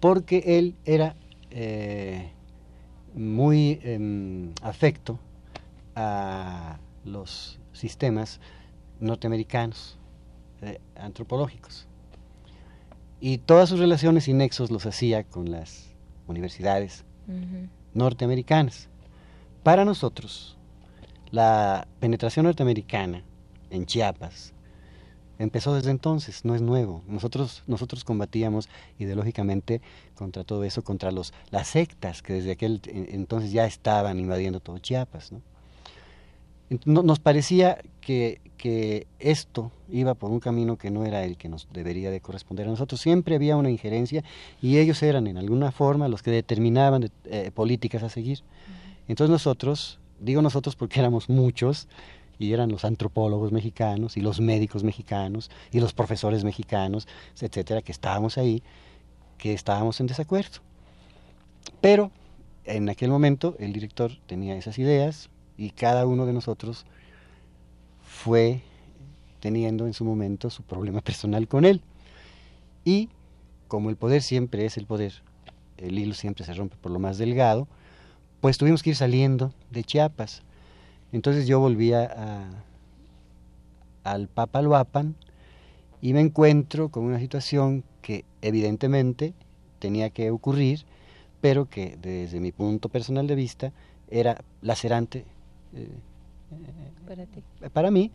porque 0.00 0.42
él 0.44 0.74
era 0.84 1.14
eh, 1.50 2.30
muy 3.14 3.80
em, 3.82 4.52
afecto 4.62 5.18
a 5.94 6.78
los 7.04 7.60
sistemas 7.72 8.40
norteamericanos 9.00 9.98
antropológicos. 10.96 11.86
Y 13.20 13.38
todas 13.38 13.68
sus 13.68 13.78
relaciones 13.78 14.28
y 14.28 14.32
nexos 14.32 14.70
los 14.70 14.86
hacía 14.86 15.24
con 15.24 15.50
las 15.50 15.90
universidades 16.26 17.04
norteamericanas. 17.92 18.88
Para 19.62 19.84
nosotros, 19.84 20.56
la 21.30 21.86
penetración 22.00 22.46
norteamericana 22.46 23.22
en 23.68 23.86
Chiapas 23.86 24.54
empezó 25.38 25.74
desde 25.74 25.90
entonces, 25.90 26.44
no 26.44 26.54
es 26.54 26.62
nuevo. 26.62 27.02
Nosotros, 27.06 27.62
nosotros 27.66 28.04
combatíamos 28.04 28.68
ideológicamente 28.98 29.80
contra 30.14 30.44
todo 30.44 30.64
eso, 30.64 30.82
contra 30.82 31.10
los, 31.10 31.32
las 31.50 31.68
sectas 31.68 32.22
que 32.22 32.34
desde 32.34 32.52
aquel 32.52 32.80
entonces 32.84 33.52
ya 33.52 33.66
estaban 33.66 34.18
invadiendo 34.18 34.60
todo 34.60 34.78
Chiapas. 34.78 35.32
¿no? 35.32 35.42
Nos 36.84 37.18
parecía 37.18 37.78
que, 38.00 38.40
que, 38.56 39.06
esto 39.18 39.72
iba 39.88 40.14
por 40.14 40.30
un 40.30 40.40
camino 40.40 40.76
que 40.76 40.90
no 40.90 41.04
era 41.04 41.24
el 41.24 41.36
que 41.36 41.48
nos 41.48 41.68
debería 41.72 42.10
de 42.10 42.20
corresponder 42.20 42.66
a 42.66 42.70
nosotros. 42.70 43.00
Siempre 43.00 43.34
había 43.34 43.56
una 43.56 43.70
injerencia 43.70 44.22
y 44.62 44.78
ellos 44.78 45.02
eran 45.02 45.26
en 45.26 45.36
alguna 45.36 45.72
forma 45.72 46.08
los 46.08 46.22
que 46.22 46.30
determinaban 46.30 47.10
eh, 47.24 47.50
políticas 47.52 48.02
a 48.02 48.08
seguir. 48.08 48.42
Entonces 49.08 49.30
nosotros, 49.30 49.98
digo 50.20 50.42
nosotros 50.42 50.76
porque 50.76 51.00
éramos 51.00 51.28
muchos, 51.28 51.88
y 52.40 52.54
eran 52.54 52.70
los 52.70 52.86
antropólogos 52.86 53.52
mexicanos 53.52 54.16
y 54.16 54.22
los 54.22 54.40
médicos 54.40 54.82
mexicanos 54.82 55.50
y 55.70 55.78
los 55.78 55.92
profesores 55.92 56.42
mexicanos, 56.42 57.06
etcétera, 57.38 57.82
que 57.82 57.92
estábamos 57.92 58.38
ahí, 58.38 58.62
que 59.36 59.52
estábamos 59.52 60.00
en 60.00 60.06
desacuerdo. 60.06 60.60
Pero 61.82 62.10
en 62.64 62.88
aquel 62.88 63.10
momento 63.10 63.56
el 63.58 63.74
director 63.74 64.12
tenía 64.26 64.56
esas 64.56 64.78
ideas, 64.78 65.28
y 65.60 65.72
cada 65.72 66.06
uno 66.06 66.24
de 66.24 66.32
nosotros 66.32 66.86
fue 68.02 68.62
teniendo 69.40 69.86
en 69.86 69.92
su 69.92 70.06
momento 70.06 70.48
su 70.48 70.62
problema 70.62 71.00
personal 71.02 71.46
con 71.48 71.66
él. 71.66 71.82
Y 72.82 73.10
como 73.68 73.90
el 73.90 73.96
poder 73.96 74.22
siempre 74.22 74.64
es 74.64 74.78
el 74.78 74.86
poder, 74.86 75.12
el 75.76 75.98
hilo 75.98 76.14
siempre 76.14 76.46
se 76.46 76.54
rompe 76.54 76.76
por 76.80 76.90
lo 76.90 76.98
más 76.98 77.18
delgado, 77.18 77.68
pues 78.40 78.56
tuvimos 78.56 78.82
que 78.82 78.90
ir 78.90 78.96
saliendo 78.96 79.52
de 79.70 79.84
Chiapas. 79.84 80.42
Entonces 81.12 81.46
yo 81.46 81.60
volvía 81.60 82.04
a, 82.04 84.10
al 84.10 84.28
Papaloapan 84.28 85.14
y 86.00 86.14
me 86.14 86.20
encuentro 86.20 86.88
con 86.88 87.04
una 87.04 87.18
situación 87.18 87.84
que 88.00 88.24
evidentemente 88.40 89.34
tenía 89.78 90.08
que 90.08 90.30
ocurrir, 90.30 90.86
pero 91.42 91.68
que 91.68 91.98
desde 92.00 92.40
mi 92.40 92.50
punto 92.50 92.88
personal 92.88 93.26
de 93.26 93.34
vista 93.34 93.72
era 94.08 94.42
lacerante 94.62 95.26
para, 97.06 97.26
para 97.70 97.90
mí, 97.90 98.10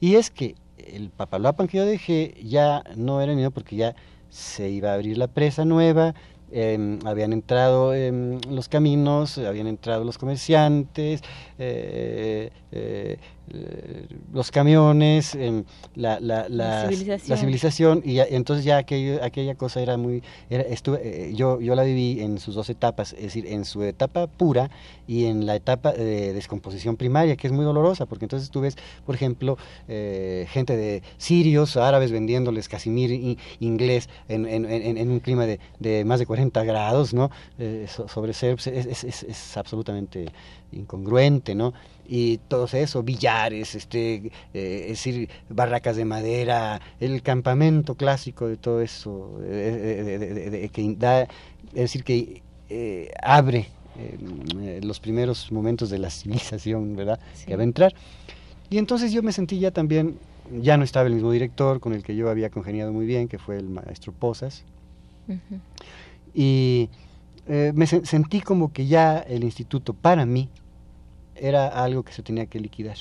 y 0.00 0.16
es 0.16 0.30
que 0.30 0.54
el 0.78 1.10
Papaloapan 1.10 1.68
que 1.68 1.78
yo 1.78 1.86
dejé 1.86 2.34
ya 2.42 2.82
no 2.96 3.20
era 3.20 3.34
mío 3.34 3.50
porque 3.50 3.76
ya 3.76 3.94
se 4.30 4.70
iba 4.70 4.90
a 4.90 4.94
abrir 4.94 5.16
la 5.16 5.28
presa 5.28 5.64
nueva, 5.64 6.14
Em, 6.56 7.00
habían 7.04 7.32
entrado 7.32 7.94
em, 7.94 8.38
los 8.48 8.68
caminos, 8.68 9.38
habían 9.38 9.66
entrado 9.66 10.04
los 10.04 10.18
comerciantes, 10.18 11.20
eh, 11.58 12.50
eh, 12.70 13.18
los 14.32 14.50
camiones, 14.50 15.34
em, 15.34 15.64
la, 15.94 16.18
la, 16.20 16.48
la, 16.48 16.88
civilización. 16.88 18.02
y, 18.04 18.18
entonces 18.18 18.64
ya 18.64 18.78
aquella 18.78 19.54
cosa 19.54 19.80
era 19.80 19.96
muy... 19.96 20.22
estuve, 20.50 21.00
eh, 21.02 21.34
yo, 21.34 21.60
yo 21.60 21.74
la 21.74 21.82
viví 21.82 22.20
en 22.20 22.38
sus 22.38 22.54
dos 22.54 22.70
etapas, 22.70 23.12
es 23.12 23.22
decir, 23.22 23.46
en 23.46 23.64
su 23.64 23.82
etapa 23.82 24.26
pura 24.26 24.70
y 25.06 25.26
en 25.26 25.46
la 25.46 25.56
etapa 25.56 25.92
de 25.92 26.32
descomposición 26.32 26.96
primaria, 26.96 27.36
que 27.36 27.46
es 27.46 27.52
muy 27.52 27.64
dolorosa, 27.64 28.06
porque 28.06 28.24
entonces 28.24 28.50
tú 28.50 28.60
ves, 28.60 28.76
por 29.04 29.14
ejemplo, 29.14 29.58
gente 29.86 30.76
de 30.76 31.02
sirios, 31.18 31.76
árabes 31.76 32.12
vendiéndoles 32.12 32.68
casimir 32.68 33.38
inglés 33.60 34.08
en, 34.28 34.46
en, 34.46 34.64
en, 34.64 35.10
un 35.10 35.20
clima 35.20 35.46
de, 35.46 35.60
de 35.78 36.04
más 36.04 36.18
de 36.18 36.26
40 36.26 36.64
grados, 36.64 37.14
¿no? 37.14 37.30
Eh, 37.58 37.86
sobre 37.88 38.32
ser, 38.32 38.56
pues, 38.56 38.66
es, 38.66 39.04
es, 39.04 39.22
es, 39.22 39.56
absolutamente 39.56 40.26
incongruente, 40.72 41.54
¿no? 41.54 41.72
Y 42.06 42.38
todo 42.48 42.66
eso, 42.72 43.02
billares, 43.02 43.74
este, 43.74 44.30
eh, 44.52 44.82
es 44.84 45.04
decir, 45.04 45.28
barracas 45.48 45.96
de 45.96 46.04
madera, 46.04 46.80
el 47.00 47.22
campamento 47.22 47.94
clásico 47.94 48.46
de 48.48 48.56
todo 48.56 48.80
eso, 48.82 49.38
de, 49.40 50.70
que 50.72 50.94
da, 50.98 51.22
es 51.22 51.28
decir, 51.72 52.04
que 52.04 52.42
eh, 52.68 53.10
abre 53.22 53.68
los 54.82 54.98
primeros 55.00 55.52
momentos 55.52 55.88
de 55.88 55.98
la 55.98 56.10
civilización, 56.10 56.96
¿verdad? 56.96 57.18
Que 57.46 57.56
va 57.56 57.62
a 57.62 57.64
entrar. 57.64 57.94
Y 58.68 58.78
entonces 58.78 59.12
yo 59.12 59.22
me 59.22 59.32
sentí 59.32 59.58
ya 59.58 59.70
también, 59.70 60.18
ya 60.60 60.76
no 60.76 60.84
estaba 60.84 61.06
el 61.06 61.14
mismo 61.14 61.32
director 61.32 61.80
con 61.80 61.94
el 61.94 62.02
que 62.02 62.16
yo 62.16 62.28
había 62.28 62.50
congeniado 62.50 62.92
muy 62.92 63.06
bien, 63.06 63.28
que 63.28 63.38
fue 63.38 63.56
el 63.56 63.68
maestro 63.68 64.12
Posas 64.12 64.64
y 66.34 66.90
eh, 67.46 67.72
me 67.74 67.86
sentí 67.86 68.40
como 68.40 68.72
que 68.72 68.86
ya 68.86 69.18
el 69.18 69.44
instituto 69.44 69.94
para 69.94 70.26
mí 70.26 70.48
era 71.36 71.68
algo 71.68 72.02
que 72.02 72.12
se 72.12 72.22
tenía 72.22 72.46
que 72.46 72.60
liquidar. 72.60 72.96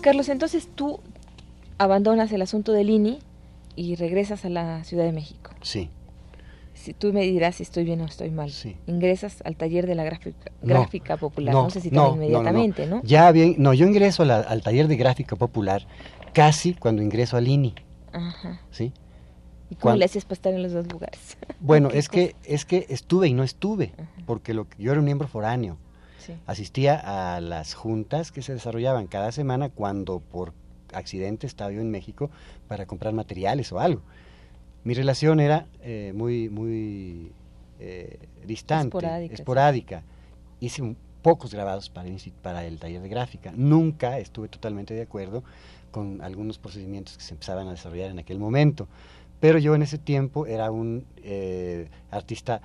Carlos, 0.00 0.28
entonces 0.28 0.68
tú 0.74 1.00
abandonas 1.78 2.32
el 2.32 2.42
asunto 2.42 2.72
del 2.72 2.90
INI 2.90 3.20
y 3.76 3.94
regresas 3.94 4.44
a 4.44 4.48
la 4.48 4.82
Ciudad 4.84 5.04
de 5.04 5.12
México. 5.12 5.52
Sí 5.62 5.90
si 6.82 6.94
tú 6.94 7.12
me 7.12 7.22
dirás 7.22 7.56
si 7.56 7.62
estoy 7.62 7.84
bien 7.84 8.00
o 8.00 8.06
estoy 8.06 8.30
mal. 8.30 8.50
Ingresas 8.86 9.40
al 9.44 9.56
taller 9.56 9.86
de 9.86 9.94
la 9.94 10.02
gráfica, 10.02 10.50
gráfica 10.62 11.16
popular, 11.16 11.54
no, 11.54 11.70
sé 11.70 11.80
si 11.80 11.90
no, 11.90 12.14
inmediatamente, 12.14 12.86
no, 12.86 13.00
Ya 13.04 13.30
bien, 13.30 13.54
no, 13.58 13.72
yo 13.72 13.86
ingreso 13.86 14.24
al 14.24 14.62
taller 14.62 14.88
de 14.88 14.96
gráfica 14.96 15.36
popular 15.36 15.86
casi 16.32 16.74
cuando 16.74 17.00
ingreso 17.02 17.36
al 17.36 17.46
INI. 17.46 17.74
Ajá. 18.12 18.60
¿Sí? 18.70 18.92
¿Y 19.70 19.76
cómo 19.76 19.96
le 19.96 20.06
para 20.06 20.34
estar 20.34 20.52
en 20.52 20.62
los 20.62 20.72
dos 20.72 20.86
lugares? 20.92 21.38
Bueno, 21.60 21.90
es 21.90 22.08
que 22.08 22.34
es 22.44 22.64
que 22.64 22.86
estuve 22.88 23.28
y 23.28 23.34
no 23.34 23.44
estuve, 23.44 23.92
porque 24.26 24.52
lo, 24.52 24.66
yo 24.78 24.90
era 24.90 24.98
un 24.98 25.04
miembro 25.04 25.28
foráneo. 25.28 25.78
Asistía 26.46 27.34
a 27.36 27.40
las 27.40 27.74
juntas 27.74 28.30
que 28.30 28.42
se 28.42 28.52
desarrollaban 28.52 29.06
cada 29.06 29.32
semana 29.32 29.70
cuando 29.70 30.20
por 30.20 30.52
accidente 30.92 31.46
estaba 31.46 31.72
yo 31.72 31.80
en 31.80 31.90
México 31.90 32.30
para 32.68 32.86
comprar 32.86 33.12
materiales 33.12 33.72
o 33.72 33.80
algo. 33.80 34.02
Mi 34.84 34.94
relación 34.94 35.40
era 35.40 35.66
eh, 35.82 36.12
muy, 36.14 36.48
muy 36.48 37.32
eh, 37.80 38.18
distante, 38.44 38.98
esporádica. 39.32 40.02
Hice 40.60 40.94
pocos 41.22 41.54
grabados 41.54 41.88
para 41.88 42.08
el, 42.08 42.32
para 42.42 42.64
el 42.66 42.78
taller 42.78 43.02
de 43.02 43.08
gráfica. 43.08 43.52
Nunca 43.54 44.18
estuve 44.18 44.48
totalmente 44.48 44.94
de 44.94 45.02
acuerdo 45.02 45.42
con 45.92 46.20
algunos 46.22 46.58
procedimientos 46.58 47.16
que 47.16 47.22
se 47.22 47.34
empezaban 47.34 47.68
a 47.68 47.70
desarrollar 47.70 48.10
en 48.10 48.18
aquel 48.18 48.40
momento. 48.40 48.88
Pero 49.38 49.58
yo 49.58 49.76
en 49.76 49.82
ese 49.82 49.98
tiempo 49.98 50.46
era 50.46 50.72
un 50.72 51.04
eh, 51.22 51.88
artista 52.10 52.60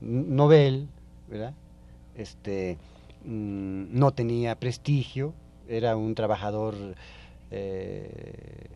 novel, 0.00 0.86
¿verdad? 1.28 1.52
Este, 2.14 2.76
mm, 3.24 3.98
no 3.98 4.12
tenía 4.12 4.54
prestigio, 4.56 5.32
era 5.68 5.96
un 5.96 6.14
trabajador, 6.14 6.74
eh, 7.50 8.66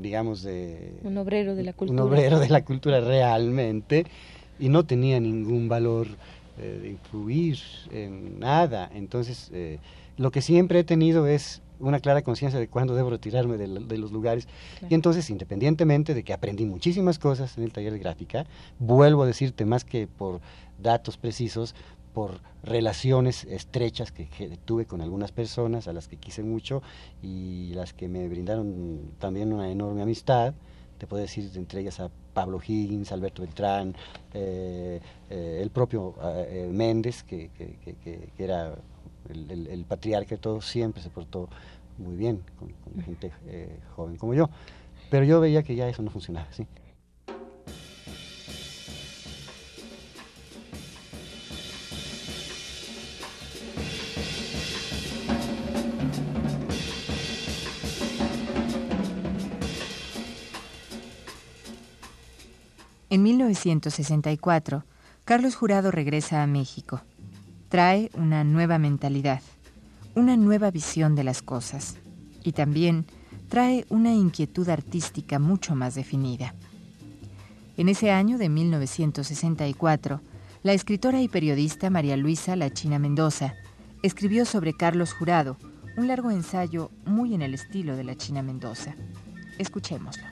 digamos, 0.00 0.42
de... 0.42 0.94
Un 1.02 1.18
obrero 1.18 1.54
de 1.54 1.64
la 1.64 1.72
cultura. 1.72 2.02
Un 2.02 2.08
obrero 2.08 2.38
de 2.38 2.48
la 2.48 2.64
cultura 2.64 3.00
realmente, 3.00 4.06
y 4.58 4.68
no 4.68 4.84
tenía 4.84 5.18
ningún 5.20 5.68
valor 5.68 6.06
eh, 6.58 6.78
de 6.82 6.90
influir 6.90 7.58
en 7.90 8.38
nada. 8.38 8.90
Entonces, 8.94 9.50
eh, 9.52 9.78
lo 10.16 10.30
que 10.30 10.42
siempre 10.42 10.80
he 10.80 10.84
tenido 10.84 11.26
es 11.26 11.62
una 11.82 12.00
clara 12.00 12.22
conciencia 12.22 12.60
de 12.60 12.68
cuándo 12.68 12.94
debo 12.94 13.10
retirarme 13.10 13.56
de, 13.56 13.98
los 13.98 14.12
lugares. 14.12 14.46
Y 14.88 14.94
entonces, 14.94 15.28
independientemente 15.30 16.14
de 16.14 16.22
que 16.22 16.32
aprendí 16.32 16.64
muchísimas 16.64 17.18
cosas 17.18 17.58
en 17.58 17.64
el 17.64 17.72
taller 17.72 17.92
de 17.92 17.98
gráfica, 17.98 18.46
vuelvo 18.78 19.24
a 19.24 19.26
decirte 19.26 19.64
más 19.64 19.84
que 19.84 20.06
por 20.06 20.40
datos 20.78 21.16
precisos, 21.16 21.74
por 22.14 22.40
relaciones 22.62 23.44
estrechas 23.44 24.12
que, 24.12 24.28
tuve 24.64 24.86
con 24.86 25.00
algunas 25.00 25.32
personas 25.32 25.88
a 25.88 25.92
las 25.92 26.08
que 26.08 26.16
quise 26.16 26.42
mucho 26.42 26.82
y 27.22 27.72
las 27.74 27.92
que 27.92 28.08
me 28.08 28.28
brindaron 28.28 29.12
también 29.18 29.52
una 29.52 29.70
enorme 29.70 30.02
amistad. 30.02 30.54
Te 30.98 31.06
puedo 31.06 31.22
decir 31.22 31.50
entre 31.56 31.80
ellas 31.80 31.98
a 31.98 32.10
Pablo 32.32 32.60
Higgins, 32.64 33.10
Alberto 33.10 33.42
Beltrán, 33.42 33.96
eh, 34.34 35.00
eh, 35.30 35.58
el 35.60 35.70
propio 35.70 36.14
eh, 36.22 36.68
Méndez, 36.70 37.24
que, 37.24 37.50
era 38.38 38.76
el, 39.28 39.84
patriarca 39.88 40.36
todo, 40.36 40.60
siempre 40.60 41.02
se 41.02 41.10
portó 41.10 41.48
muy 41.98 42.16
bien 42.16 42.42
con, 42.58 43.02
gente 43.04 43.32
joven 43.94 44.16
como 44.16 44.34
yo. 44.34 44.50
Pero 45.10 45.24
yo 45.24 45.40
veía 45.40 45.62
que 45.62 45.74
ya 45.74 45.88
eso 45.88 46.02
no 46.02 46.10
funcionaba, 46.10 46.50
¿sí? 46.52 46.66
En 63.12 63.22
1964, 63.24 64.86
Carlos 65.26 65.54
Jurado 65.54 65.90
regresa 65.90 66.42
a 66.42 66.46
México. 66.46 67.02
Trae 67.72 68.10
una 68.12 68.44
nueva 68.44 68.76
mentalidad, 68.76 69.40
una 70.14 70.36
nueva 70.36 70.70
visión 70.70 71.14
de 71.14 71.24
las 71.24 71.40
cosas 71.40 71.96
y 72.44 72.52
también 72.52 73.06
trae 73.48 73.86
una 73.88 74.12
inquietud 74.12 74.68
artística 74.68 75.38
mucho 75.38 75.74
más 75.74 75.94
definida. 75.94 76.54
En 77.78 77.88
ese 77.88 78.10
año 78.10 78.36
de 78.36 78.50
1964, 78.50 80.20
la 80.62 80.74
escritora 80.74 81.22
y 81.22 81.28
periodista 81.28 81.88
María 81.88 82.18
Luisa 82.18 82.56
La 82.56 82.68
China 82.68 82.98
Mendoza 82.98 83.54
escribió 84.02 84.44
sobre 84.44 84.74
Carlos 84.74 85.14
Jurado 85.14 85.56
un 85.96 86.08
largo 86.08 86.30
ensayo 86.30 86.90
muy 87.06 87.34
en 87.34 87.40
el 87.40 87.54
estilo 87.54 87.96
de 87.96 88.04
La 88.04 88.16
China 88.16 88.42
Mendoza. 88.42 88.96
Escuchémoslo. 89.56 90.26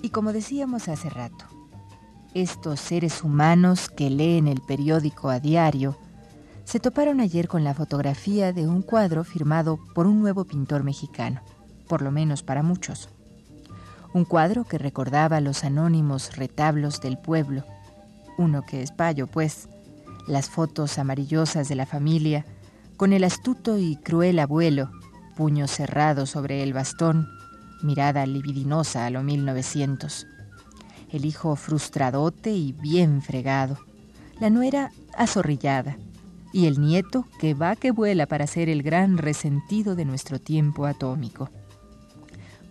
Y 0.00 0.08
como 0.08 0.32
decíamos 0.32 0.88
hace 0.88 1.10
rato, 1.10 1.44
estos 2.42 2.80
seres 2.80 3.24
humanos 3.24 3.88
que 3.88 4.10
leen 4.10 4.46
el 4.46 4.60
periódico 4.60 5.30
a 5.30 5.40
diario 5.40 5.96
se 6.64 6.78
toparon 6.80 7.20
ayer 7.20 7.48
con 7.48 7.64
la 7.64 7.72
fotografía 7.72 8.52
de 8.52 8.68
un 8.68 8.82
cuadro 8.82 9.24
firmado 9.24 9.78
por 9.94 10.06
un 10.06 10.20
nuevo 10.20 10.44
pintor 10.44 10.82
mexicano, 10.84 11.40
por 11.88 12.02
lo 12.02 12.10
menos 12.10 12.42
para 12.42 12.62
muchos. 12.62 13.08
Un 14.12 14.26
cuadro 14.26 14.64
que 14.64 14.76
recordaba 14.76 15.40
los 15.40 15.64
anónimos 15.64 16.36
retablos 16.36 17.00
del 17.00 17.16
pueblo, 17.16 17.64
uno 18.36 18.66
que 18.66 18.82
es 18.82 18.92
payo, 18.92 19.26
pues, 19.26 19.70
las 20.28 20.50
fotos 20.50 20.98
amarillosas 20.98 21.70
de 21.70 21.74
la 21.76 21.86
familia, 21.86 22.44
con 22.98 23.14
el 23.14 23.24
astuto 23.24 23.78
y 23.78 23.96
cruel 23.96 24.40
abuelo, 24.40 24.90
puño 25.36 25.66
cerrado 25.68 26.26
sobre 26.26 26.62
el 26.62 26.74
bastón, 26.74 27.30
mirada 27.82 28.26
libidinosa 28.26 29.06
a 29.06 29.10
lo 29.10 29.22
1900. 29.22 30.26
El 31.10 31.24
hijo 31.24 31.56
frustradote 31.56 32.52
y 32.52 32.72
bien 32.72 33.22
fregado. 33.22 33.78
La 34.40 34.50
nuera 34.50 34.92
azorrillada. 35.16 35.96
Y 36.52 36.66
el 36.66 36.80
nieto 36.80 37.26
que 37.38 37.54
va 37.54 37.76
que 37.76 37.90
vuela 37.90 38.26
para 38.26 38.46
ser 38.46 38.68
el 38.68 38.82
gran 38.82 39.18
resentido 39.18 39.94
de 39.94 40.04
nuestro 40.04 40.38
tiempo 40.38 40.86
atómico. 40.86 41.50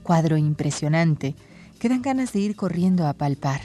Cuadro 0.04 0.38
impresionante 0.38 1.36
que 1.80 1.90
dan 1.90 2.02
ganas 2.02 2.34
de 2.34 2.40
ir 2.40 2.56
corriendo 2.56 3.08
a 3.08 3.14
palpar, 3.14 3.62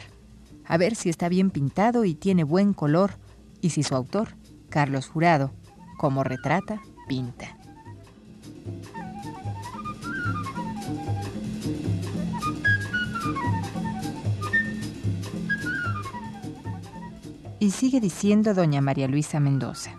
a 0.67 0.77
ver 0.77 0.95
si 0.95 1.09
está 1.09 1.29
bien 1.29 1.51
pintado 1.51 2.05
y 2.05 2.15
tiene 2.15 2.45
buen 2.45 2.75
color, 2.75 3.13
y 3.61 3.71
si 3.71 3.83
su 3.83 3.95
autor, 3.95 4.29
Carlos 4.69 5.09
Jurado, 5.09 5.53
como 5.99 6.23
retrata, 6.23 6.81
pinta. 7.09 7.57
Y 17.63 17.73
sigue 17.73 18.01
diciendo 18.01 18.55
doña 18.55 18.81
María 18.81 19.07
Luisa 19.07 19.39
Mendoza. 19.39 19.91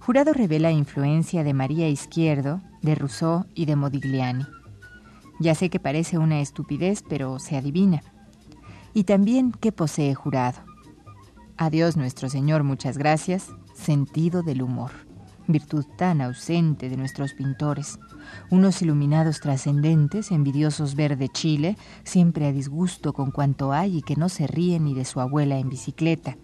Jurado 0.00 0.32
revela 0.32 0.72
influencia 0.72 1.44
de 1.44 1.52
María 1.52 1.90
Izquierdo, 1.90 2.62
de 2.80 2.94
Rousseau 2.94 3.44
y 3.54 3.66
de 3.66 3.76
Modigliani. 3.76 4.46
Ya 5.40 5.54
sé 5.54 5.68
que 5.68 5.78
parece 5.78 6.16
una 6.16 6.40
estupidez, 6.40 7.04
pero 7.06 7.38
se 7.38 7.58
adivina. 7.58 8.02
Y 8.94 9.04
también 9.04 9.52
que 9.52 9.72
posee 9.72 10.14
Jurado. 10.14 10.60
Adiós 11.58 11.98
nuestro 11.98 12.30
Señor, 12.30 12.64
muchas 12.64 12.96
gracias, 12.96 13.48
sentido 13.74 14.42
del 14.42 14.62
humor, 14.62 14.90
virtud 15.48 15.84
tan 15.98 16.22
ausente 16.22 16.88
de 16.88 16.96
nuestros 16.96 17.34
pintores, 17.34 17.98
unos 18.50 18.80
iluminados 18.80 19.40
trascendentes, 19.40 20.30
envidiosos 20.30 20.94
ver 20.94 21.18
de 21.18 21.28
Chile, 21.28 21.76
siempre 22.04 22.46
a 22.46 22.52
disgusto 22.52 23.12
con 23.12 23.32
cuanto 23.32 23.70
hay 23.74 23.98
y 23.98 24.02
que 24.02 24.16
no 24.16 24.30
se 24.30 24.46
ríen 24.46 24.86
ni 24.86 24.94
de 24.94 25.04
su 25.04 25.20
abuela 25.20 25.58
en 25.58 25.68
bicicleta, 25.68 26.38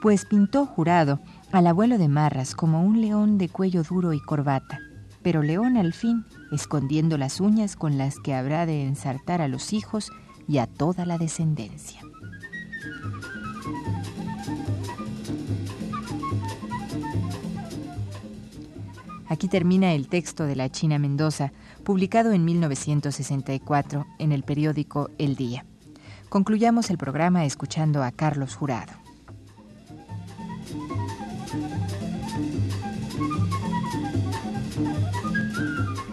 pues 0.00 0.24
pintó 0.24 0.66
jurado 0.66 1.20
al 1.52 1.66
abuelo 1.66 1.98
de 1.98 2.08
Marras 2.08 2.54
como 2.54 2.82
un 2.82 3.00
león 3.00 3.38
de 3.38 3.48
cuello 3.48 3.82
duro 3.82 4.12
y 4.12 4.20
corbata, 4.20 4.80
pero 5.22 5.42
león 5.42 5.76
al 5.76 5.92
fin, 5.92 6.24
escondiendo 6.52 7.18
las 7.18 7.40
uñas 7.40 7.76
con 7.76 7.98
las 7.98 8.18
que 8.18 8.34
habrá 8.34 8.66
de 8.66 8.84
ensartar 8.84 9.40
a 9.40 9.48
los 9.48 9.72
hijos 9.72 10.10
y 10.46 10.58
a 10.58 10.66
toda 10.66 11.04
la 11.06 11.18
descendencia. 11.18 12.00
Aquí 19.28 19.46
termina 19.48 19.92
el 19.92 20.08
texto 20.08 20.44
de 20.44 20.56
la 20.56 20.70
China 20.70 20.98
Mendoza, 20.98 21.52
publicado 21.84 22.32
en 22.32 22.46
1964 22.46 24.06
en 24.18 24.32
el 24.32 24.42
periódico 24.42 25.10
El 25.18 25.36
Día. 25.36 25.66
Concluyamos 26.30 26.88
el 26.88 26.96
programa 26.96 27.44
escuchando 27.44 28.02
a 28.02 28.10
Carlos 28.10 28.54
Jurado. 28.54 29.07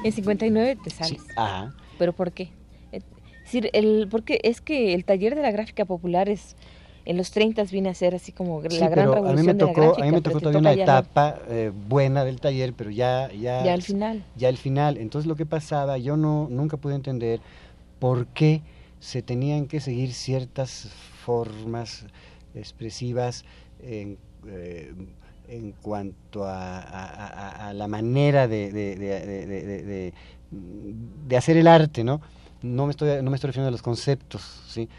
En 0.06 0.12
59 0.12 0.78
te 0.84 0.90
sales. 0.92 1.22
Ajá. 1.36 1.74
¿Pero 1.98 2.14
por 2.14 2.32
qué? 2.32 2.50
Es 2.92 3.04
decir, 3.44 3.70
el, 3.74 4.08
porque 4.10 4.40
es 4.44 4.62
que 4.62 4.94
el 4.94 5.04
taller 5.04 5.36
de 5.36 5.42
la 5.42 5.52
gráfica 5.52 5.86
popular 5.86 6.30
es 6.30 6.56
en 7.06 7.18
los 7.18 7.32
30 7.32 7.64
viene 7.66 7.90
a 7.90 7.94
ser 7.94 8.16
así 8.16 8.32
como 8.32 8.62
la 8.62 8.90
gran 8.90 9.12
revolución 9.14 9.38
a 9.38 9.42
mí 9.42 9.48
me 9.48 9.54
tocó, 9.56 9.82
de 9.82 9.88
la 9.88 9.94
A 9.94 10.06
mí 10.06 10.12
me 10.12 10.22
tocó 10.22 10.40
todavía 10.40 10.60
una 10.60 10.74
etapa 10.74 11.40
eh, 11.48 11.72
buena 11.88 12.24
del 12.24 12.40
taller, 12.40 12.74
pero 12.74 12.90
ya, 12.90 13.32
ya... 13.32 13.64
Ya 13.64 13.74
al 13.74 13.84
final. 13.84 14.24
Ya 14.36 14.50
al 14.50 14.58
final. 14.58 14.98
Entonces 14.98 15.28
lo 15.28 15.36
que 15.36 15.46
pasaba, 15.46 15.98
yo 15.98 16.18
no 16.18 16.48
nunca 16.50 16.78
pude 16.78 16.96
entender 16.96 17.40
por 18.00 18.28
qué 18.28 18.62
se 19.00 19.22
tenían 19.22 19.68
que 19.68 19.80
seguir 19.80 20.14
ciertas 20.14 20.90
formas 21.24 22.06
expresivas 22.54 23.46
en... 23.82 24.18
Eh, 24.48 24.94
en 25.50 25.72
cuanto 25.74 26.46
a, 26.46 27.72
la 27.74 27.88
manera 27.88 28.48
de, 28.48 28.72
de, 30.52 31.38
hacer 31.38 31.58
el 31.58 31.68
arte, 31.68 32.04
¿no? 32.04 32.22
No 32.62 32.86
me, 32.86 32.92
estoy, 32.92 33.22
no 33.22 33.30
me 33.30 33.36
estoy 33.36 33.50
refiriendo 33.50 33.70
a 33.70 33.72
los 33.72 33.82
conceptos, 33.82 34.64
¿sí? 34.68 34.90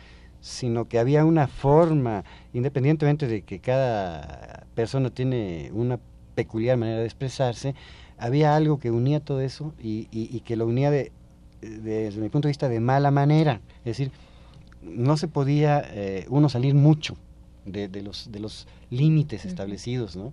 sino 0.40 0.87
que 0.87 0.98
había 0.98 1.24
una 1.24 1.48
forma, 1.48 2.24
independientemente 2.52 3.26
de 3.26 3.42
que 3.42 3.59
cada 3.59 4.66
persona 4.74 5.11
tiene 5.11 5.70
una 5.72 5.98
peculiar 6.35 6.76
manera 6.76 7.00
de 7.00 7.06
expresarse, 7.06 7.74
había 8.18 8.54
algo 8.54 8.78
que 8.78 8.90
unía 8.90 9.20
todo 9.20 9.40
eso 9.40 9.74
y, 9.82 10.09
y, 10.12 10.40
que 10.40 10.56
lo 10.56 10.66
unía 10.66 10.90
de, 10.90 11.11
desde 11.61 12.20
mi 12.20 12.28
punto 12.28 12.46
de 12.46 12.50
vista 12.50 12.68
de 12.68 12.80
mala 12.80 13.11
manera. 13.11 13.61
Es 13.78 13.98
decir, 13.98 14.12
no 14.82 15.16
se 15.16 15.26
podía 15.28 15.82
eh, 15.85 16.26
uno 16.28 16.48
salir 16.48 16.74
mucho 16.74 17.16
de, 17.66 17.88
de, 17.88 18.02
los, 18.02 18.31
de 18.33 18.40
los 18.40 18.66
límites 18.90 19.44
establecidos, 19.44 20.16
¿no? 20.16 20.33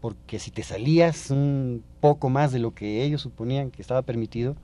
Porque 0.00 0.38
si 0.38 0.50
te 0.50 0.62
salías 0.62 1.30
un 1.30 1.84
poco 2.00 2.28
más 2.28 2.52
de 2.52 2.58
lo 2.58 2.74
que 2.74 3.04
ellos 3.04 3.22
suponían 3.22 3.70
que 3.70 3.82
estaba 3.82 4.02
permitido, 4.02 4.56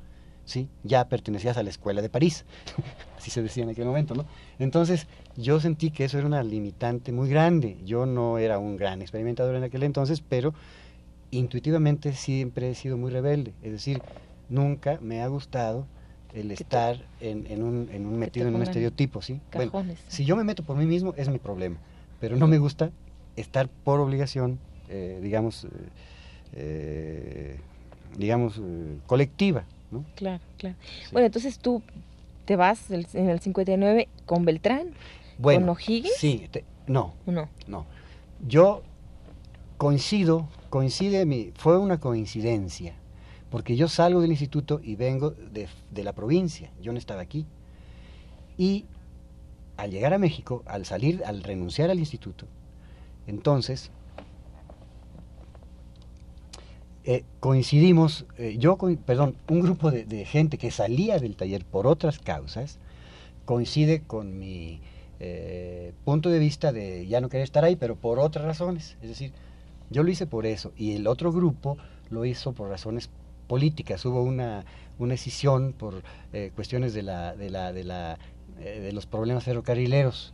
¿sí? 0.45 0.69
Ya 0.83 1.09
pertenecías 1.09 1.57
a 1.57 1.63
la 1.63 1.71
escuela 1.71 2.03
de 2.03 2.09
París, 2.09 2.45
así 3.17 3.31
se 3.31 3.43
decía 3.43 3.63
en 3.63 3.71
aquel 3.71 3.85
momento, 3.85 4.15
¿no? 4.15 4.25
Entonces, 4.59 5.07
yo 5.37 5.61
sentí 5.61 5.91
que 5.91 6.05
eso 6.05 6.19
era 6.19 6.27
una 6.27 6.43
limitante 6.43 7.13
muy 7.13 7.29
grande. 7.29 7.77
Yo 7.85 8.07
no 8.07 8.39
era 8.39 8.59
un 8.59 8.77
gran 8.77 9.03
experimentador 9.03 9.55
en 9.55 9.63
aquel 9.63 9.85
entonces, 9.85 10.23
pero 10.27 10.55
intuitivamente 11.31 12.13
siempre 12.15 12.71
he 12.71 12.75
sido 12.75 12.97
muy 12.97 13.11
rebelde. 13.11 13.53
Es 13.63 13.73
decir, 13.73 14.03
nunca 14.49 14.99
me 15.01 15.23
ha 15.23 15.29
gustado 15.29 15.87
el 16.35 16.51
estar 16.51 16.99
en, 17.21 17.63
un, 17.63 17.89
en 17.93 18.07
un 18.07 18.19
metido 18.19 18.49
en 18.49 18.55
un 18.55 18.63
estereotipo, 18.63 19.23
¿sí? 19.23 19.41
bueno, 19.55 19.73
si 20.09 20.25
yo 20.25 20.37
me 20.37 20.45
meto 20.45 20.63
por 20.63 20.77
mí 20.77 20.85
mismo 20.85 21.15
es 21.17 21.29
mi 21.29 21.39
problema, 21.39 21.79
pero 22.21 22.37
no 22.37 22.47
me 22.47 22.59
gusta 22.59 22.91
estar 23.37 23.69
por 23.69 24.01
obligación, 24.01 24.59
eh, 24.89 25.21
digamos, 25.23 25.65
eh, 25.65 25.69
eh, 26.55 27.61
digamos, 28.17 28.61
colectiva, 29.07 29.65
¿no? 29.91 30.05
Claro, 30.17 30.43
claro. 30.57 30.77
Bueno, 31.13 31.27
entonces 31.27 31.59
tú 31.59 31.83
te 32.45 32.57
vas 32.57 32.91
en 32.91 33.29
el 33.29 33.41
59 33.41 34.09
con 34.27 34.45
Beltrán, 34.45 34.89
con 35.41 35.69
O'Higgins. 35.69 36.17
Sí, 36.17 36.49
no, 36.87 37.15
no, 37.27 37.49
no. 37.67 37.87
Yo 38.47 38.83
coincido, 39.77 40.49
coincide 40.71 41.27
mi, 41.27 41.53
fue 41.57 41.79
una 41.79 42.01
coincidencia 42.01 42.95
porque 43.51 43.77
yo 43.77 43.89
salgo 43.89 44.21
del 44.21 44.31
instituto 44.31 44.81
y 44.83 44.97
vengo 44.97 45.31
de, 45.31 45.69
la 46.05 46.13
provincia, 46.13 46.71
yo 46.83 46.93
no 46.93 46.99
estaba 46.99 47.23
aquí. 47.23 47.47
Y 48.57 48.85
al 49.79 49.91
llegar 49.91 50.13
a 50.13 50.19
México, 50.19 50.63
al 50.67 50.85
salir, 50.85 51.25
al 51.25 51.43
renunciar 51.43 51.89
al 51.91 51.99
instituto, 51.99 52.47
entonces 53.27 53.91
eh, 57.11 57.25
coincidimos, 57.41 58.27
eh, 58.37 58.57
yo, 58.59 58.77
perdón, 59.07 59.35
un 59.49 59.61
grupo 59.61 59.91
de, 59.91 60.27
gente 60.27 60.59
que 60.59 60.71
salía 60.71 61.19
del 61.19 61.37
taller 61.37 61.65
por 61.65 61.87
otras 61.87 62.19
causas, 62.19 62.79
coincide 63.47 64.03
con 64.03 64.39
mi 64.39 64.83
eh, 65.21 65.95
punto 66.05 66.29
de 66.29 66.39
vista 66.39 66.71
de 66.71 67.07
ya 67.07 67.23
no 67.23 67.31
querer 67.31 67.45
estar 67.45 67.65
ahí, 67.65 67.77
pero 67.77 67.97
por 67.97 68.19
otras 68.19 68.45
razones. 68.45 68.99
Es 69.01 69.09
decir, 69.09 69.33
yo 69.89 70.03
lo 70.03 70.11
hice 70.11 70.27
por 70.27 70.45
eso 70.45 70.73
y 70.77 70.97
el 70.97 71.07
otro 71.07 71.33
grupo 71.33 71.79
lo 72.11 72.27
hizo 72.27 72.53
por 72.53 72.69
razones 72.69 73.09
políticas. 73.49 74.05
Hubo 74.05 74.23
una, 74.23 74.65
una 74.99 75.15
escisión 75.15 75.73
por 75.73 76.03
eh, 76.33 76.53
cuestiones 76.55 76.95
de, 76.95 77.03
la, 77.03 77.35
de, 77.35 77.51
la, 77.51 77.73
de, 77.73 77.85
la, 77.85 78.19
eh, 78.61 78.81
de 78.81 78.93
los 78.93 79.07
problemas 79.07 79.45
ferrocarrileros 79.45 80.33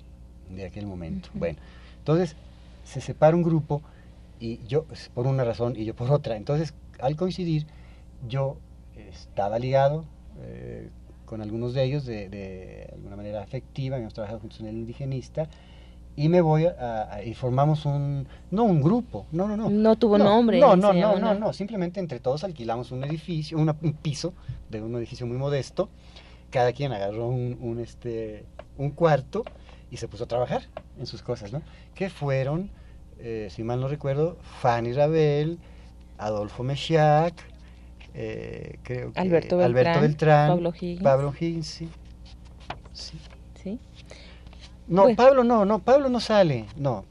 de 0.51 0.67
aquel 0.67 0.87
momento. 0.87 1.31
Bueno, 1.33 1.59
entonces 1.99 2.37
se 2.85 3.01
separa 3.01 3.35
un 3.35 3.43
grupo 3.43 3.83
y 4.41 4.61
yo 4.67 4.85
por 5.15 5.27
una 5.27 5.45
razón 5.45 5.75
y 5.77 5.85
yo 5.85 5.95
por 5.95 6.11
otra. 6.11 6.37
Entonces, 6.37 6.75
al 7.01 7.17
coincidir, 7.17 7.67
yo 8.29 8.59
estaba 8.97 9.59
ligado 9.59 10.05
eh, 10.43 10.91
con 11.25 11.41
algunos 11.41 11.73
de 11.73 11.85
ellos 11.85 12.05
de, 12.05 12.29
de, 12.29 12.91
alguna 12.93 13.17
manera 13.17 13.43
afectiva, 13.43 13.97
hemos 13.97 14.13
trabajado 14.13 14.41
juntos 14.41 14.61
en 14.61 14.67
el 14.67 14.75
indigenista 14.75 15.49
y 16.17 16.29
me 16.29 16.41
voy 16.41 16.67
a, 16.67 17.21
y 17.25 17.35
formamos 17.35 17.87
un 17.87 18.27
no 18.51 18.65
un 18.65 18.81
grupo 18.81 19.27
no 19.33 19.49
no 19.49 19.57
no. 19.57 19.69
No 19.69 19.97
tuvo 19.97 20.17
nombre 20.19 20.61
no 20.61 20.77
no 20.77 20.93
no 20.93 21.19
no 21.19 21.35
no 21.35 21.53
simplemente 21.53 22.01
entre 22.01 22.21
todos 22.21 22.45
alquilamos 22.45 22.93
un 22.93 23.05
edificio 23.05 23.59
un 23.59 23.73
piso 24.01 24.33
de 24.71 24.81
un 24.81 24.95
edificio 24.97 25.27
muy 25.27 25.37
modesto. 25.37 25.89
Cada 26.51 26.73
quien 26.73 26.93
agarró 26.93 27.27
un, 27.27 27.81
este 27.81 28.45
un 28.79 28.91
cuarto 28.91 29.45
y 29.91 29.97
se 29.97 30.07
puso 30.07 30.25
a 30.25 30.29
trabajar 30.29 30.63
en 30.99 31.07
sus 31.07 31.23
cosas 31.23 31.53
no 31.53 31.63
que 31.95 32.11
fueron 32.11 32.71
eh, 33.19 33.49
si 33.51 33.65
mal 33.65 33.81
no 33.81 33.89
recuerdo 33.89 34.37
Fanny 34.61 34.93
Rabel 34.93 35.59
Adolfo 36.19 36.63
Mechiac 36.63 37.35
eh, 38.15 38.79
creo 38.85 39.13
que 39.13 39.19
Alberto 39.19 39.57
Beltrán, 39.57 40.49
Pablo 40.49 40.73
Higgins, 40.81 41.03
Pablo 41.03 41.35
Higgins 41.39 41.67
sí. 41.67 41.87
sí. 41.87 42.04
No, 44.87 45.05
pues 45.05 45.17
Pablo 45.17 45.45
no, 45.45 45.65
no, 45.65 45.79
Pablo 45.79 46.09
no 46.09 46.21
sale, 46.21 46.67
no. 46.77 47.05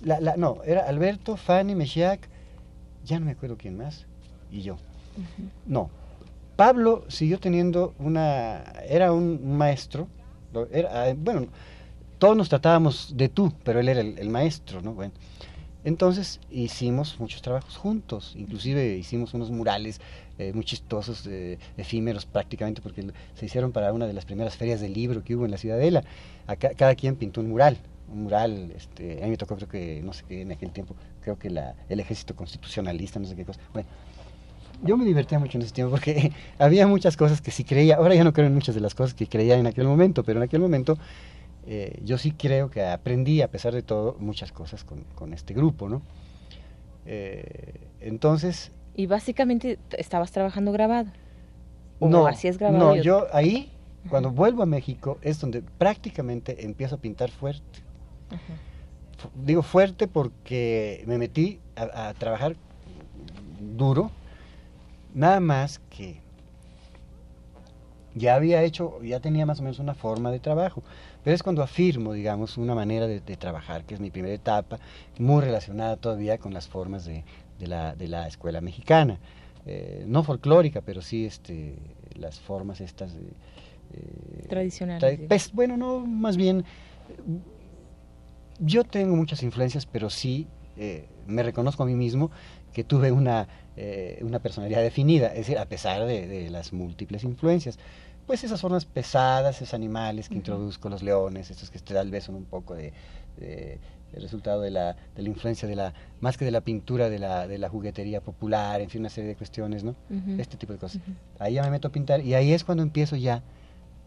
la, 0.00 0.36
no, 0.36 0.58
era 0.64 0.88
Alberto, 0.88 1.36
Fanny, 1.36 1.74
Mechiac, 1.74 2.28
ya 3.04 3.18
no 3.18 3.26
me 3.26 3.32
acuerdo 3.32 3.56
quién 3.56 3.76
más, 3.76 4.06
y 4.50 4.62
yo. 4.62 4.76
No, 5.66 5.90
Pablo 6.56 7.04
siguió 7.08 7.38
teniendo 7.38 7.94
una, 7.98 8.62
era 8.88 9.12
un 9.12 9.56
maestro, 9.56 10.08
era, 10.72 11.02
ah, 11.02 11.14
bueno, 11.16 11.46
todos 12.18 12.36
nos 12.36 12.48
tratábamos 12.48 13.14
de 13.16 13.28
tú, 13.28 13.52
pero 13.62 13.80
él 13.80 13.88
era 13.88 14.00
el, 14.00 14.28
maestro, 14.30 14.80
¿no? 14.80 14.92
Bueno, 14.92 15.12
entonces 15.86 16.40
hicimos 16.50 17.14
muchos 17.20 17.42
trabajos 17.42 17.76
juntos, 17.76 18.34
inclusive 18.36 18.96
hicimos 18.96 19.34
unos 19.34 19.52
murales 19.52 20.00
eh, 20.36 20.52
muy 20.52 20.64
chistosos, 20.64 21.24
eh, 21.28 21.60
efímeros 21.76 22.26
prácticamente, 22.26 22.82
porque 22.82 23.06
se 23.36 23.46
hicieron 23.46 23.70
para 23.70 23.92
una 23.92 24.08
de 24.08 24.12
las 24.12 24.24
primeras 24.24 24.56
ferias 24.56 24.80
del 24.80 24.92
libro 24.92 25.22
que 25.22 25.36
hubo 25.36 25.44
en 25.44 25.52
la 25.52 25.58
Ciudadela. 25.58 26.02
Acá, 26.48 26.70
cada 26.76 26.96
quien 26.96 27.14
pintó 27.14 27.40
un 27.40 27.50
mural, 27.50 27.78
un 28.12 28.24
mural, 28.24 28.72
este, 28.76 29.20
a 29.22 29.26
mí 29.26 29.30
me 29.30 29.36
tocó 29.36 29.54
creo 29.54 29.68
que, 29.68 30.02
no 30.02 30.12
sé 30.12 30.24
qué, 30.26 30.42
en 30.42 30.50
aquel 30.50 30.72
tiempo, 30.72 30.96
creo 31.22 31.38
que 31.38 31.50
la, 31.50 31.76
el 31.88 32.00
ejército 32.00 32.34
constitucionalista, 32.34 33.20
no 33.20 33.28
sé 33.28 33.36
qué 33.36 33.44
cosa. 33.44 33.60
Bueno, 33.72 33.88
yo 34.82 34.96
me 34.96 35.04
divertía 35.04 35.38
mucho 35.38 35.56
en 35.56 35.62
ese 35.62 35.72
tiempo 35.72 35.92
porque 35.92 36.32
había 36.58 36.88
muchas 36.88 37.16
cosas 37.16 37.40
que 37.40 37.52
sí 37.52 37.62
creía, 37.62 37.94
ahora 37.94 38.16
ya 38.16 38.24
no 38.24 38.32
creo 38.32 38.48
en 38.48 38.54
muchas 38.54 38.74
de 38.74 38.80
las 38.80 38.96
cosas 38.96 39.14
que 39.14 39.28
creía 39.28 39.56
en 39.56 39.68
aquel 39.68 39.86
momento, 39.86 40.24
pero 40.24 40.40
en 40.40 40.42
aquel 40.42 40.58
momento 40.58 40.98
eh, 41.66 42.00
yo 42.04 42.18
sí 42.18 42.32
creo 42.32 42.70
que 42.70 42.84
aprendí, 42.84 43.42
a 43.42 43.50
pesar 43.50 43.74
de 43.74 43.82
todo, 43.82 44.16
muchas 44.18 44.52
cosas 44.52 44.84
con, 44.84 45.04
con 45.14 45.32
este 45.32 45.54
grupo, 45.54 45.88
¿no? 45.88 46.02
entonces, 48.00 48.72
y 48.96 49.06
básicamente 49.06 49.78
estabas 49.98 50.32
trabajando 50.32 50.72
grabado. 50.72 51.10
¿O 51.98 52.08
no, 52.08 52.24
grabado? 52.24 52.78
No, 52.78 52.96
yo 52.96 53.26
ahí, 53.32 53.70
cuando 54.08 54.30
vuelvo 54.30 54.62
a 54.62 54.66
México, 54.66 55.18
es 55.20 55.38
donde 55.38 55.62
prácticamente 55.62 56.64
empiezo 56.64 56.96
a 56.96 56.98
pintar 56.98 57.30
fuerte. 57.30 57.80
Digo 59.34 59.62
fuerte 59.62 60.08
porque 60.08 61.04
me 61.06 61.18
metí 61.18 61.60
a, 61.76 62.14
trabajar 62.14 62.56
duro, 63.60 64.10
nada 65.14 65.40
más 65.40 65.78
que 65.90 66.20
ya 68.14 68.34
había 68.34 68.62
hecho, 68.62 69.02
ya 69.02 69.20
tenía 69.20 69.44
más 69.44 69.60
o 69.60 69.62
menos 69.62 69.78
una 69.78 69.94
forma 69.94 70.30
de 70.30 70.38
trabajo, 70.38 70.82
pero 71.26 71.34
es 71.34 71.42
cuando 71.42 71.60
afirmo, 71.60 72.12
digamos, 72.12 72.56
una 72.56 72.76
manera 72.76 73.08
de, 73.08 73.18
de, 73.18 73.36
trabajar, 73.36 73.84
que 73.84 73.94
es 73.94 74.00
mi 74.00 74.12
primera 74.12 74.32
etapa, 74.32 74.78
muy 75.18 75.40
relacionada 75.40 75.96
todavía 75.96 76.38
con 76.38 76.54
las 76.54 76.68
formas 76.68 77.04
de, 77.04 77.24
de 77.58 77.66
la, 77.66 77.96
de 77.96 78.06
la 78.06 78.28
escuela 78.28 78.60
mexicana. 78.60 79.18
Eh, 79.66 80.04
no 80.06 80.22
folclórica, 80.22 80.82
pero 80.82 81.02
sí 81.02 81.26
este, 81.26 81.74
las 82.14 82.38
formas 82.38 82.80
estas... 82.80 83.12
Eh, 83.16 84.46
Tradicionales. 84.48 85.22
Pues, 85.26 85.52
bueno, 85.52 85.76
no, 85.76 86.06
más 86.06 86.36
bien, 86.36 86.64
yo 88.60 88.84
tengo 88.84 89.16
muchas 89.16 89.42
influencias, 89.42 89.84
pero 89.84 90.10
sí 90.10 90.46
eh, 90.76 91.08
me 91.26 91.42
reconozco 91.42 91.82
a 91.82 91.86
mí 91.86 91.96
mismo 91.96 92.30
que 92.72 92.84
tuve 92.84 93.10
una, 93.10 93.48
una 94.20 94.38
personalidad 94.38 94.80
definida, 94.80 95.26
es 95.30 95.38
decir, 95.38 95.58
a 95.58 95.66
pesar 95.66 96.06
de, 96.06 96.50
las 96.50 96.72
múltiples 96.72 97.24
influencias. 97.24 97.80
Pues 98.26 98.42
esas 98.42 98.60
formas 98.60 98.84
pesadas, 98.84 99.56
esos 99.56 99.74
animales 99.74 100.28
que 100.28 100.34
introduzco, 100.34 100.88
los 100.88 101.02
leones, 101.02 101.50
estos 101.50 101.70
que 101.70 101.78
tal 101.78 102.10
vez 102.10 102.24
son 102.24 102.34
un 102.34 102.44
poco 102.44 102.74
de 102.74 102.92
el 104.12 104.22
resultado 104.22 104.60
de 104.60 104.70
la, 104.70 104.96
de 105.14 105.22
la 105.22 105.28
influencia 105.28 105.68
de 105.68 105.76
la, 105.76 105.92
más 106.20 106.36
que 106.36 106.44
de 106.44 106.50
la 106.50 106.60
pintura, 106.60 107.08
de 107.08 107.18
la, 107.18 107.46
de 107.46 107.58
la 107.58 107.68
juguetería 107.68 108.20
popular, 108.20 108.80
en 108.80 108.88
fin, 108.88 109.00
una 109.00 109.10
serie 109.10 109.28
de 109.28 109.36
cuestiones, 109.36 109.84
¿no? 109.84 109.94
Este 110.38 110.56
tipo 110.56 110.72
de 110.72 110.78
cosas. 110.78 111.02
Ahí 111.38 111.54
ya 111.54 111.62
me 111.62 111.70
meto 111.70 111.88
a 111.88 111.92
pintar 111.92 112.20
y 112.20 112.34
ahí 112.34 112.52
es 112.52 112.64
cuando 112.64 112.82
empiezo 112.82 113.16
ya 113.16 113.42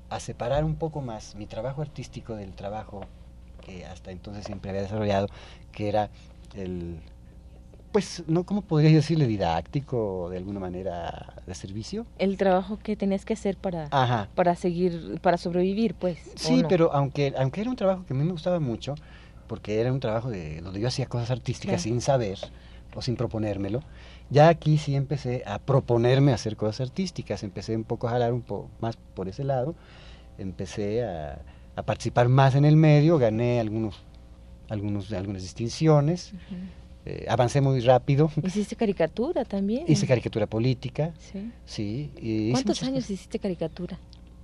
a 0.10 0.20
separar 0.20 0.64
un 0.64 0.76
poco 0.76 1.02
más 1.02 1.36
mi 1.36 1.46
trabajo 1.46 1.82
artístico 1.82 2.36
del 2.36 2.54
trabajo 2.54 3.02
que 3.62 3.86
hasta 3.86 4.12
entonces 4.12 4.46
siempre 4.46 4.72
había 4.72 4.82
desarrollado, 4.82 5.28
que 5.72 5.90
era 5.90 6.10
el, 6.56 7.00
pues, 7.91 8.23
¿no? 8.28 8.43
¿Cómo 8.43 8.62
podría 8.62 8.91
decirle? 8.91 9.28
Didáctico, 9.28 10.30
de 10.30 10.38
alguna 10.38 10.60
manera, 10.60 11.34
de 11.45 11.56
servicio. 11.56 12.06
El 12.17 12.38
trabajo 12.38 12.78
que 12.78 12.95
tenías 12.95 13.25
que 13.25 13.34
hacer 13.34 13.58
para, 13.58 13.89
para 14.36 14.56
seguir, 14.56 15.19
para 15.21 15.38
sobrevivir, 15.38 15.95
pues. 15.95 16.19
Sí, 16.36 16.63
pero 16.69 16.93
aunque, 16.93 17.34
aunque 17.38 17.62
era 17.62 17.69
un 17.69 17.75
trabajo 17.75 18.06
que 18.06 18.13
a 18.13 18.15
mí 18.15 18.23
me 18.23 18.32
gustaba 18.32 18.60
mucho, 18.60 18.95
porque 19.47 19.82
era 19.82 19.91
un 19.91 19.99
trabajo 19.99 20.30
de, 20.30 20.62
donde 20.62 20.80
yo 20.80 20.88
hacía 20.88 21.08
cosas 21.08 21.32
artísticas 21.32 21.82
sin 21.82 22.02
saber 22.02 22.38
o 22.95 23.02
sin 23.02 23.15
proponérmelo. 23.15 23.82
Ya 24.30 24.49
aquí 24.49 24.78
sí 24.78 24.95
empecé 24.95 25.43
a 25.45 25.60
proponerme 25.60 26.34
hacer 26.34 26.56
cosas 26.56 26.82
artísticas, 26.82 27.43
empecé 27.43 27.75
un 27.75 27.84
poco 27.84 28.08
a 28.08 28.12
jalar 28.12 28.32
un 28.32 28.41
poco 28.41 28.69
más 28.80 28.95
por 29.15 29.28
ese 29.28 29.43
lado, 29.43 29.75
empecé 30.38 31.04
a, 31.04 31.41
participar 31.86 32.28
más 32.28 32.56
en 32.56 32.65
el 32.65 32.75
medio, 32.75 33.17
gané 33.17 33.60
algunos, 33.62 34.04
algunos, 34.67 35.12
algunas 35.13 35.41
distinciones, 35.43 36.34
eh, 37.06 37.26
avancé 37.28 37.62
muy 37.62 37.80
rápido. 37.82 38.32
¿Hiciste 38.44 38.76
caricatura 38.76 39.46
también? 39.46 39.86
Hice 39.88 40.06
caricatura 40.08 40.48
política, 40.48 41.14
sí. 41.20 41.52
sí 41.66 42.52
¿Cuántos 42.52 42.84
años 42.84 43.10
hiciste 43.10 43.40
caricatura? 43.40 44.00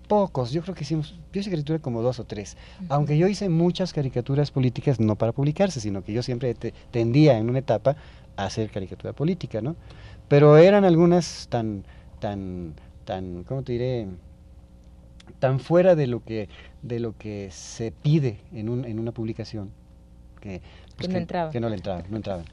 pocos, 0.08 0.52
yo 0.52 0.62
creo 0.62 0.76
que 0.76 0.84
hicimos, 0.84 1.16
yo 1.34 1.42
hice 1.42 1.50
caricatura 1.50 1.80
como 1.80 2.02
dos 2.02 2.20
o 2.20 2.26
tres, 2.26 2.58
aunque 2.90 3.18
yo 3.18 3.28
hice 3.28 3.50
muchas 3.50 3.92
caricaturas 3.92 4.52
políticas 4.52 5.00
no 5.00 5.16
para 5.16 5.32
publicarse, 5.32 5.80
sino 5.80 6.04
que 6.04 6.14
yo 6.14 6.22
siempre 6.22 6.54
tendía 6.92 7.38
en 7.38 7.50
una 7.50 7.60
etapa 7.60 7.96
a 8.38 8.46
hacer 8.46 8.70
caricatura 8.70 9.14
política, 9.14 9.62
¿no? 9.62 9.76
Pero 10.28 10.58
eran 10.58 10.86
algunas 10.86 11.48
tan, 11.50 11.84
tan, 12.20 12.74
tan, 13.04 13.44
¿cómo 13.44 13.64
te 13.64 13.74
diré? 13.74 14.08
tan 15.40 15.60
fuera 15.60 15.96
de 15.96 16.06
lo 16.06 16.24
que 16.24 16.50
de 16.84 17.00
lo 17.00 17.18
que 17.18 17.50
se 17.52 17.92
pide 17.92 18.38
en, 18.54 18.70
un, 18.70 18.86
en 18.86 19.00
una 19.00 19.12
publicación 19.12 19.72
que, 20.40 20.62
pues, 20.98 21.10
no 21.10 21.18
entraba. 21.18 21.52
que 21.52 21.60
no 21.60 21.70
le 21.70 21.76
entraba, 21.76 22.04
no 22.10 22.18
entraba. 22.18 22.44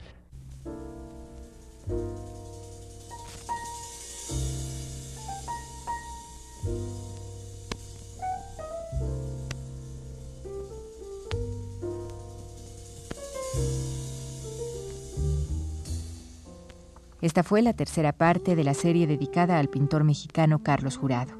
Esta 17.23 17.41
fue 17.41 17.61
la 17.61 17.71
tercera 17.71 18.11
parte 18.11 18.53
de 18.57 18.65
la 18.65 18.73
serie 18.73 19.07
dedicada 19.07 19.57
al 19.57 19.69
pintor 19.69 20.03
mexicano 20.03 20.61
Carlos 20.61 20.97
Jurado. 20.97 21.33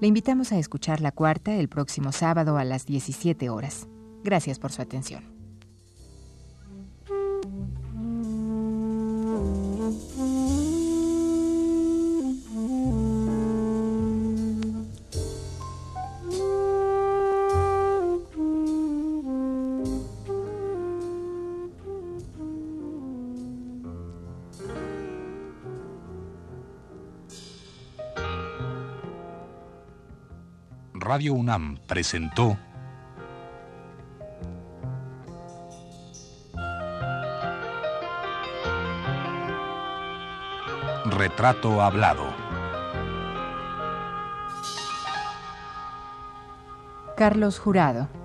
Le 0.00 0.08
invitamos 0.08 0.50
a 0.50 0.58
escuchar 0.58 1.02
la 1.02 1.12
cuarta 1.12 1.54
el 1.56 1.68
próximo 1.68 2.10
sábado 2.12 2.56
a 2.56 2.64
las 2.64 2.86
17 2.86 3.50
horas. 3.50 3.86
Gracias 4.24 4.58
por 4.58 4.72
su 4.72 4.80
atención. 4.80 5.35
Radio 31.16 31.32
UNAM 31.32 31.78
presentó 31.86 32.58
Retrato 41.06 41.80
Hablado. 41.80 42.26
Carlos 47.16 47.58
Jurado. 47.58 48.15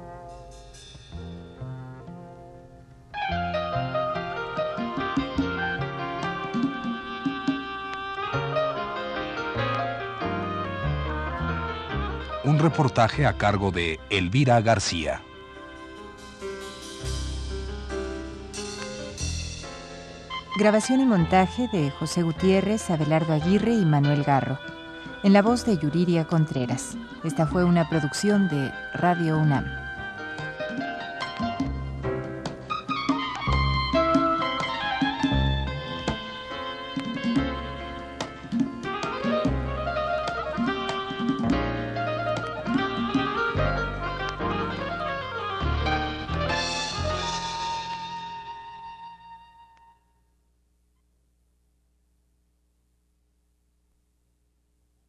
Reportaje 12.44 13.26
a 13.26 13.34
cargo 13.34 13.72
de 13.72 14.00
Elvira 14.10 14.62
García. 14.62 15.22
Grabación 20.58 21.00
y 21.02 21.06
montaje 21.06 21.70
de 21.72 21.92
José 21.92 22.24
Gutiérrez, 22.24 22.90
Abelardo 22.90 23.34
Aguirre 23.34 23.74
y 23.74 23.86
Manuel 23.86 24.24
Garro. 24.24 24.60
En 25.24 25.34
la 25.34 25.42
voz 25.42 25.66
de 25.66 25.78
Yuriria 25.78 26.26
Contreras. 26.26 26.98
Esta 27.24 27.48
fue 27.48 27.64
una 27.64 27.88
producción 27.90 28.50
de 28.50 28.72
Radio 28.94 29.38
UNAM. 29.38 29.81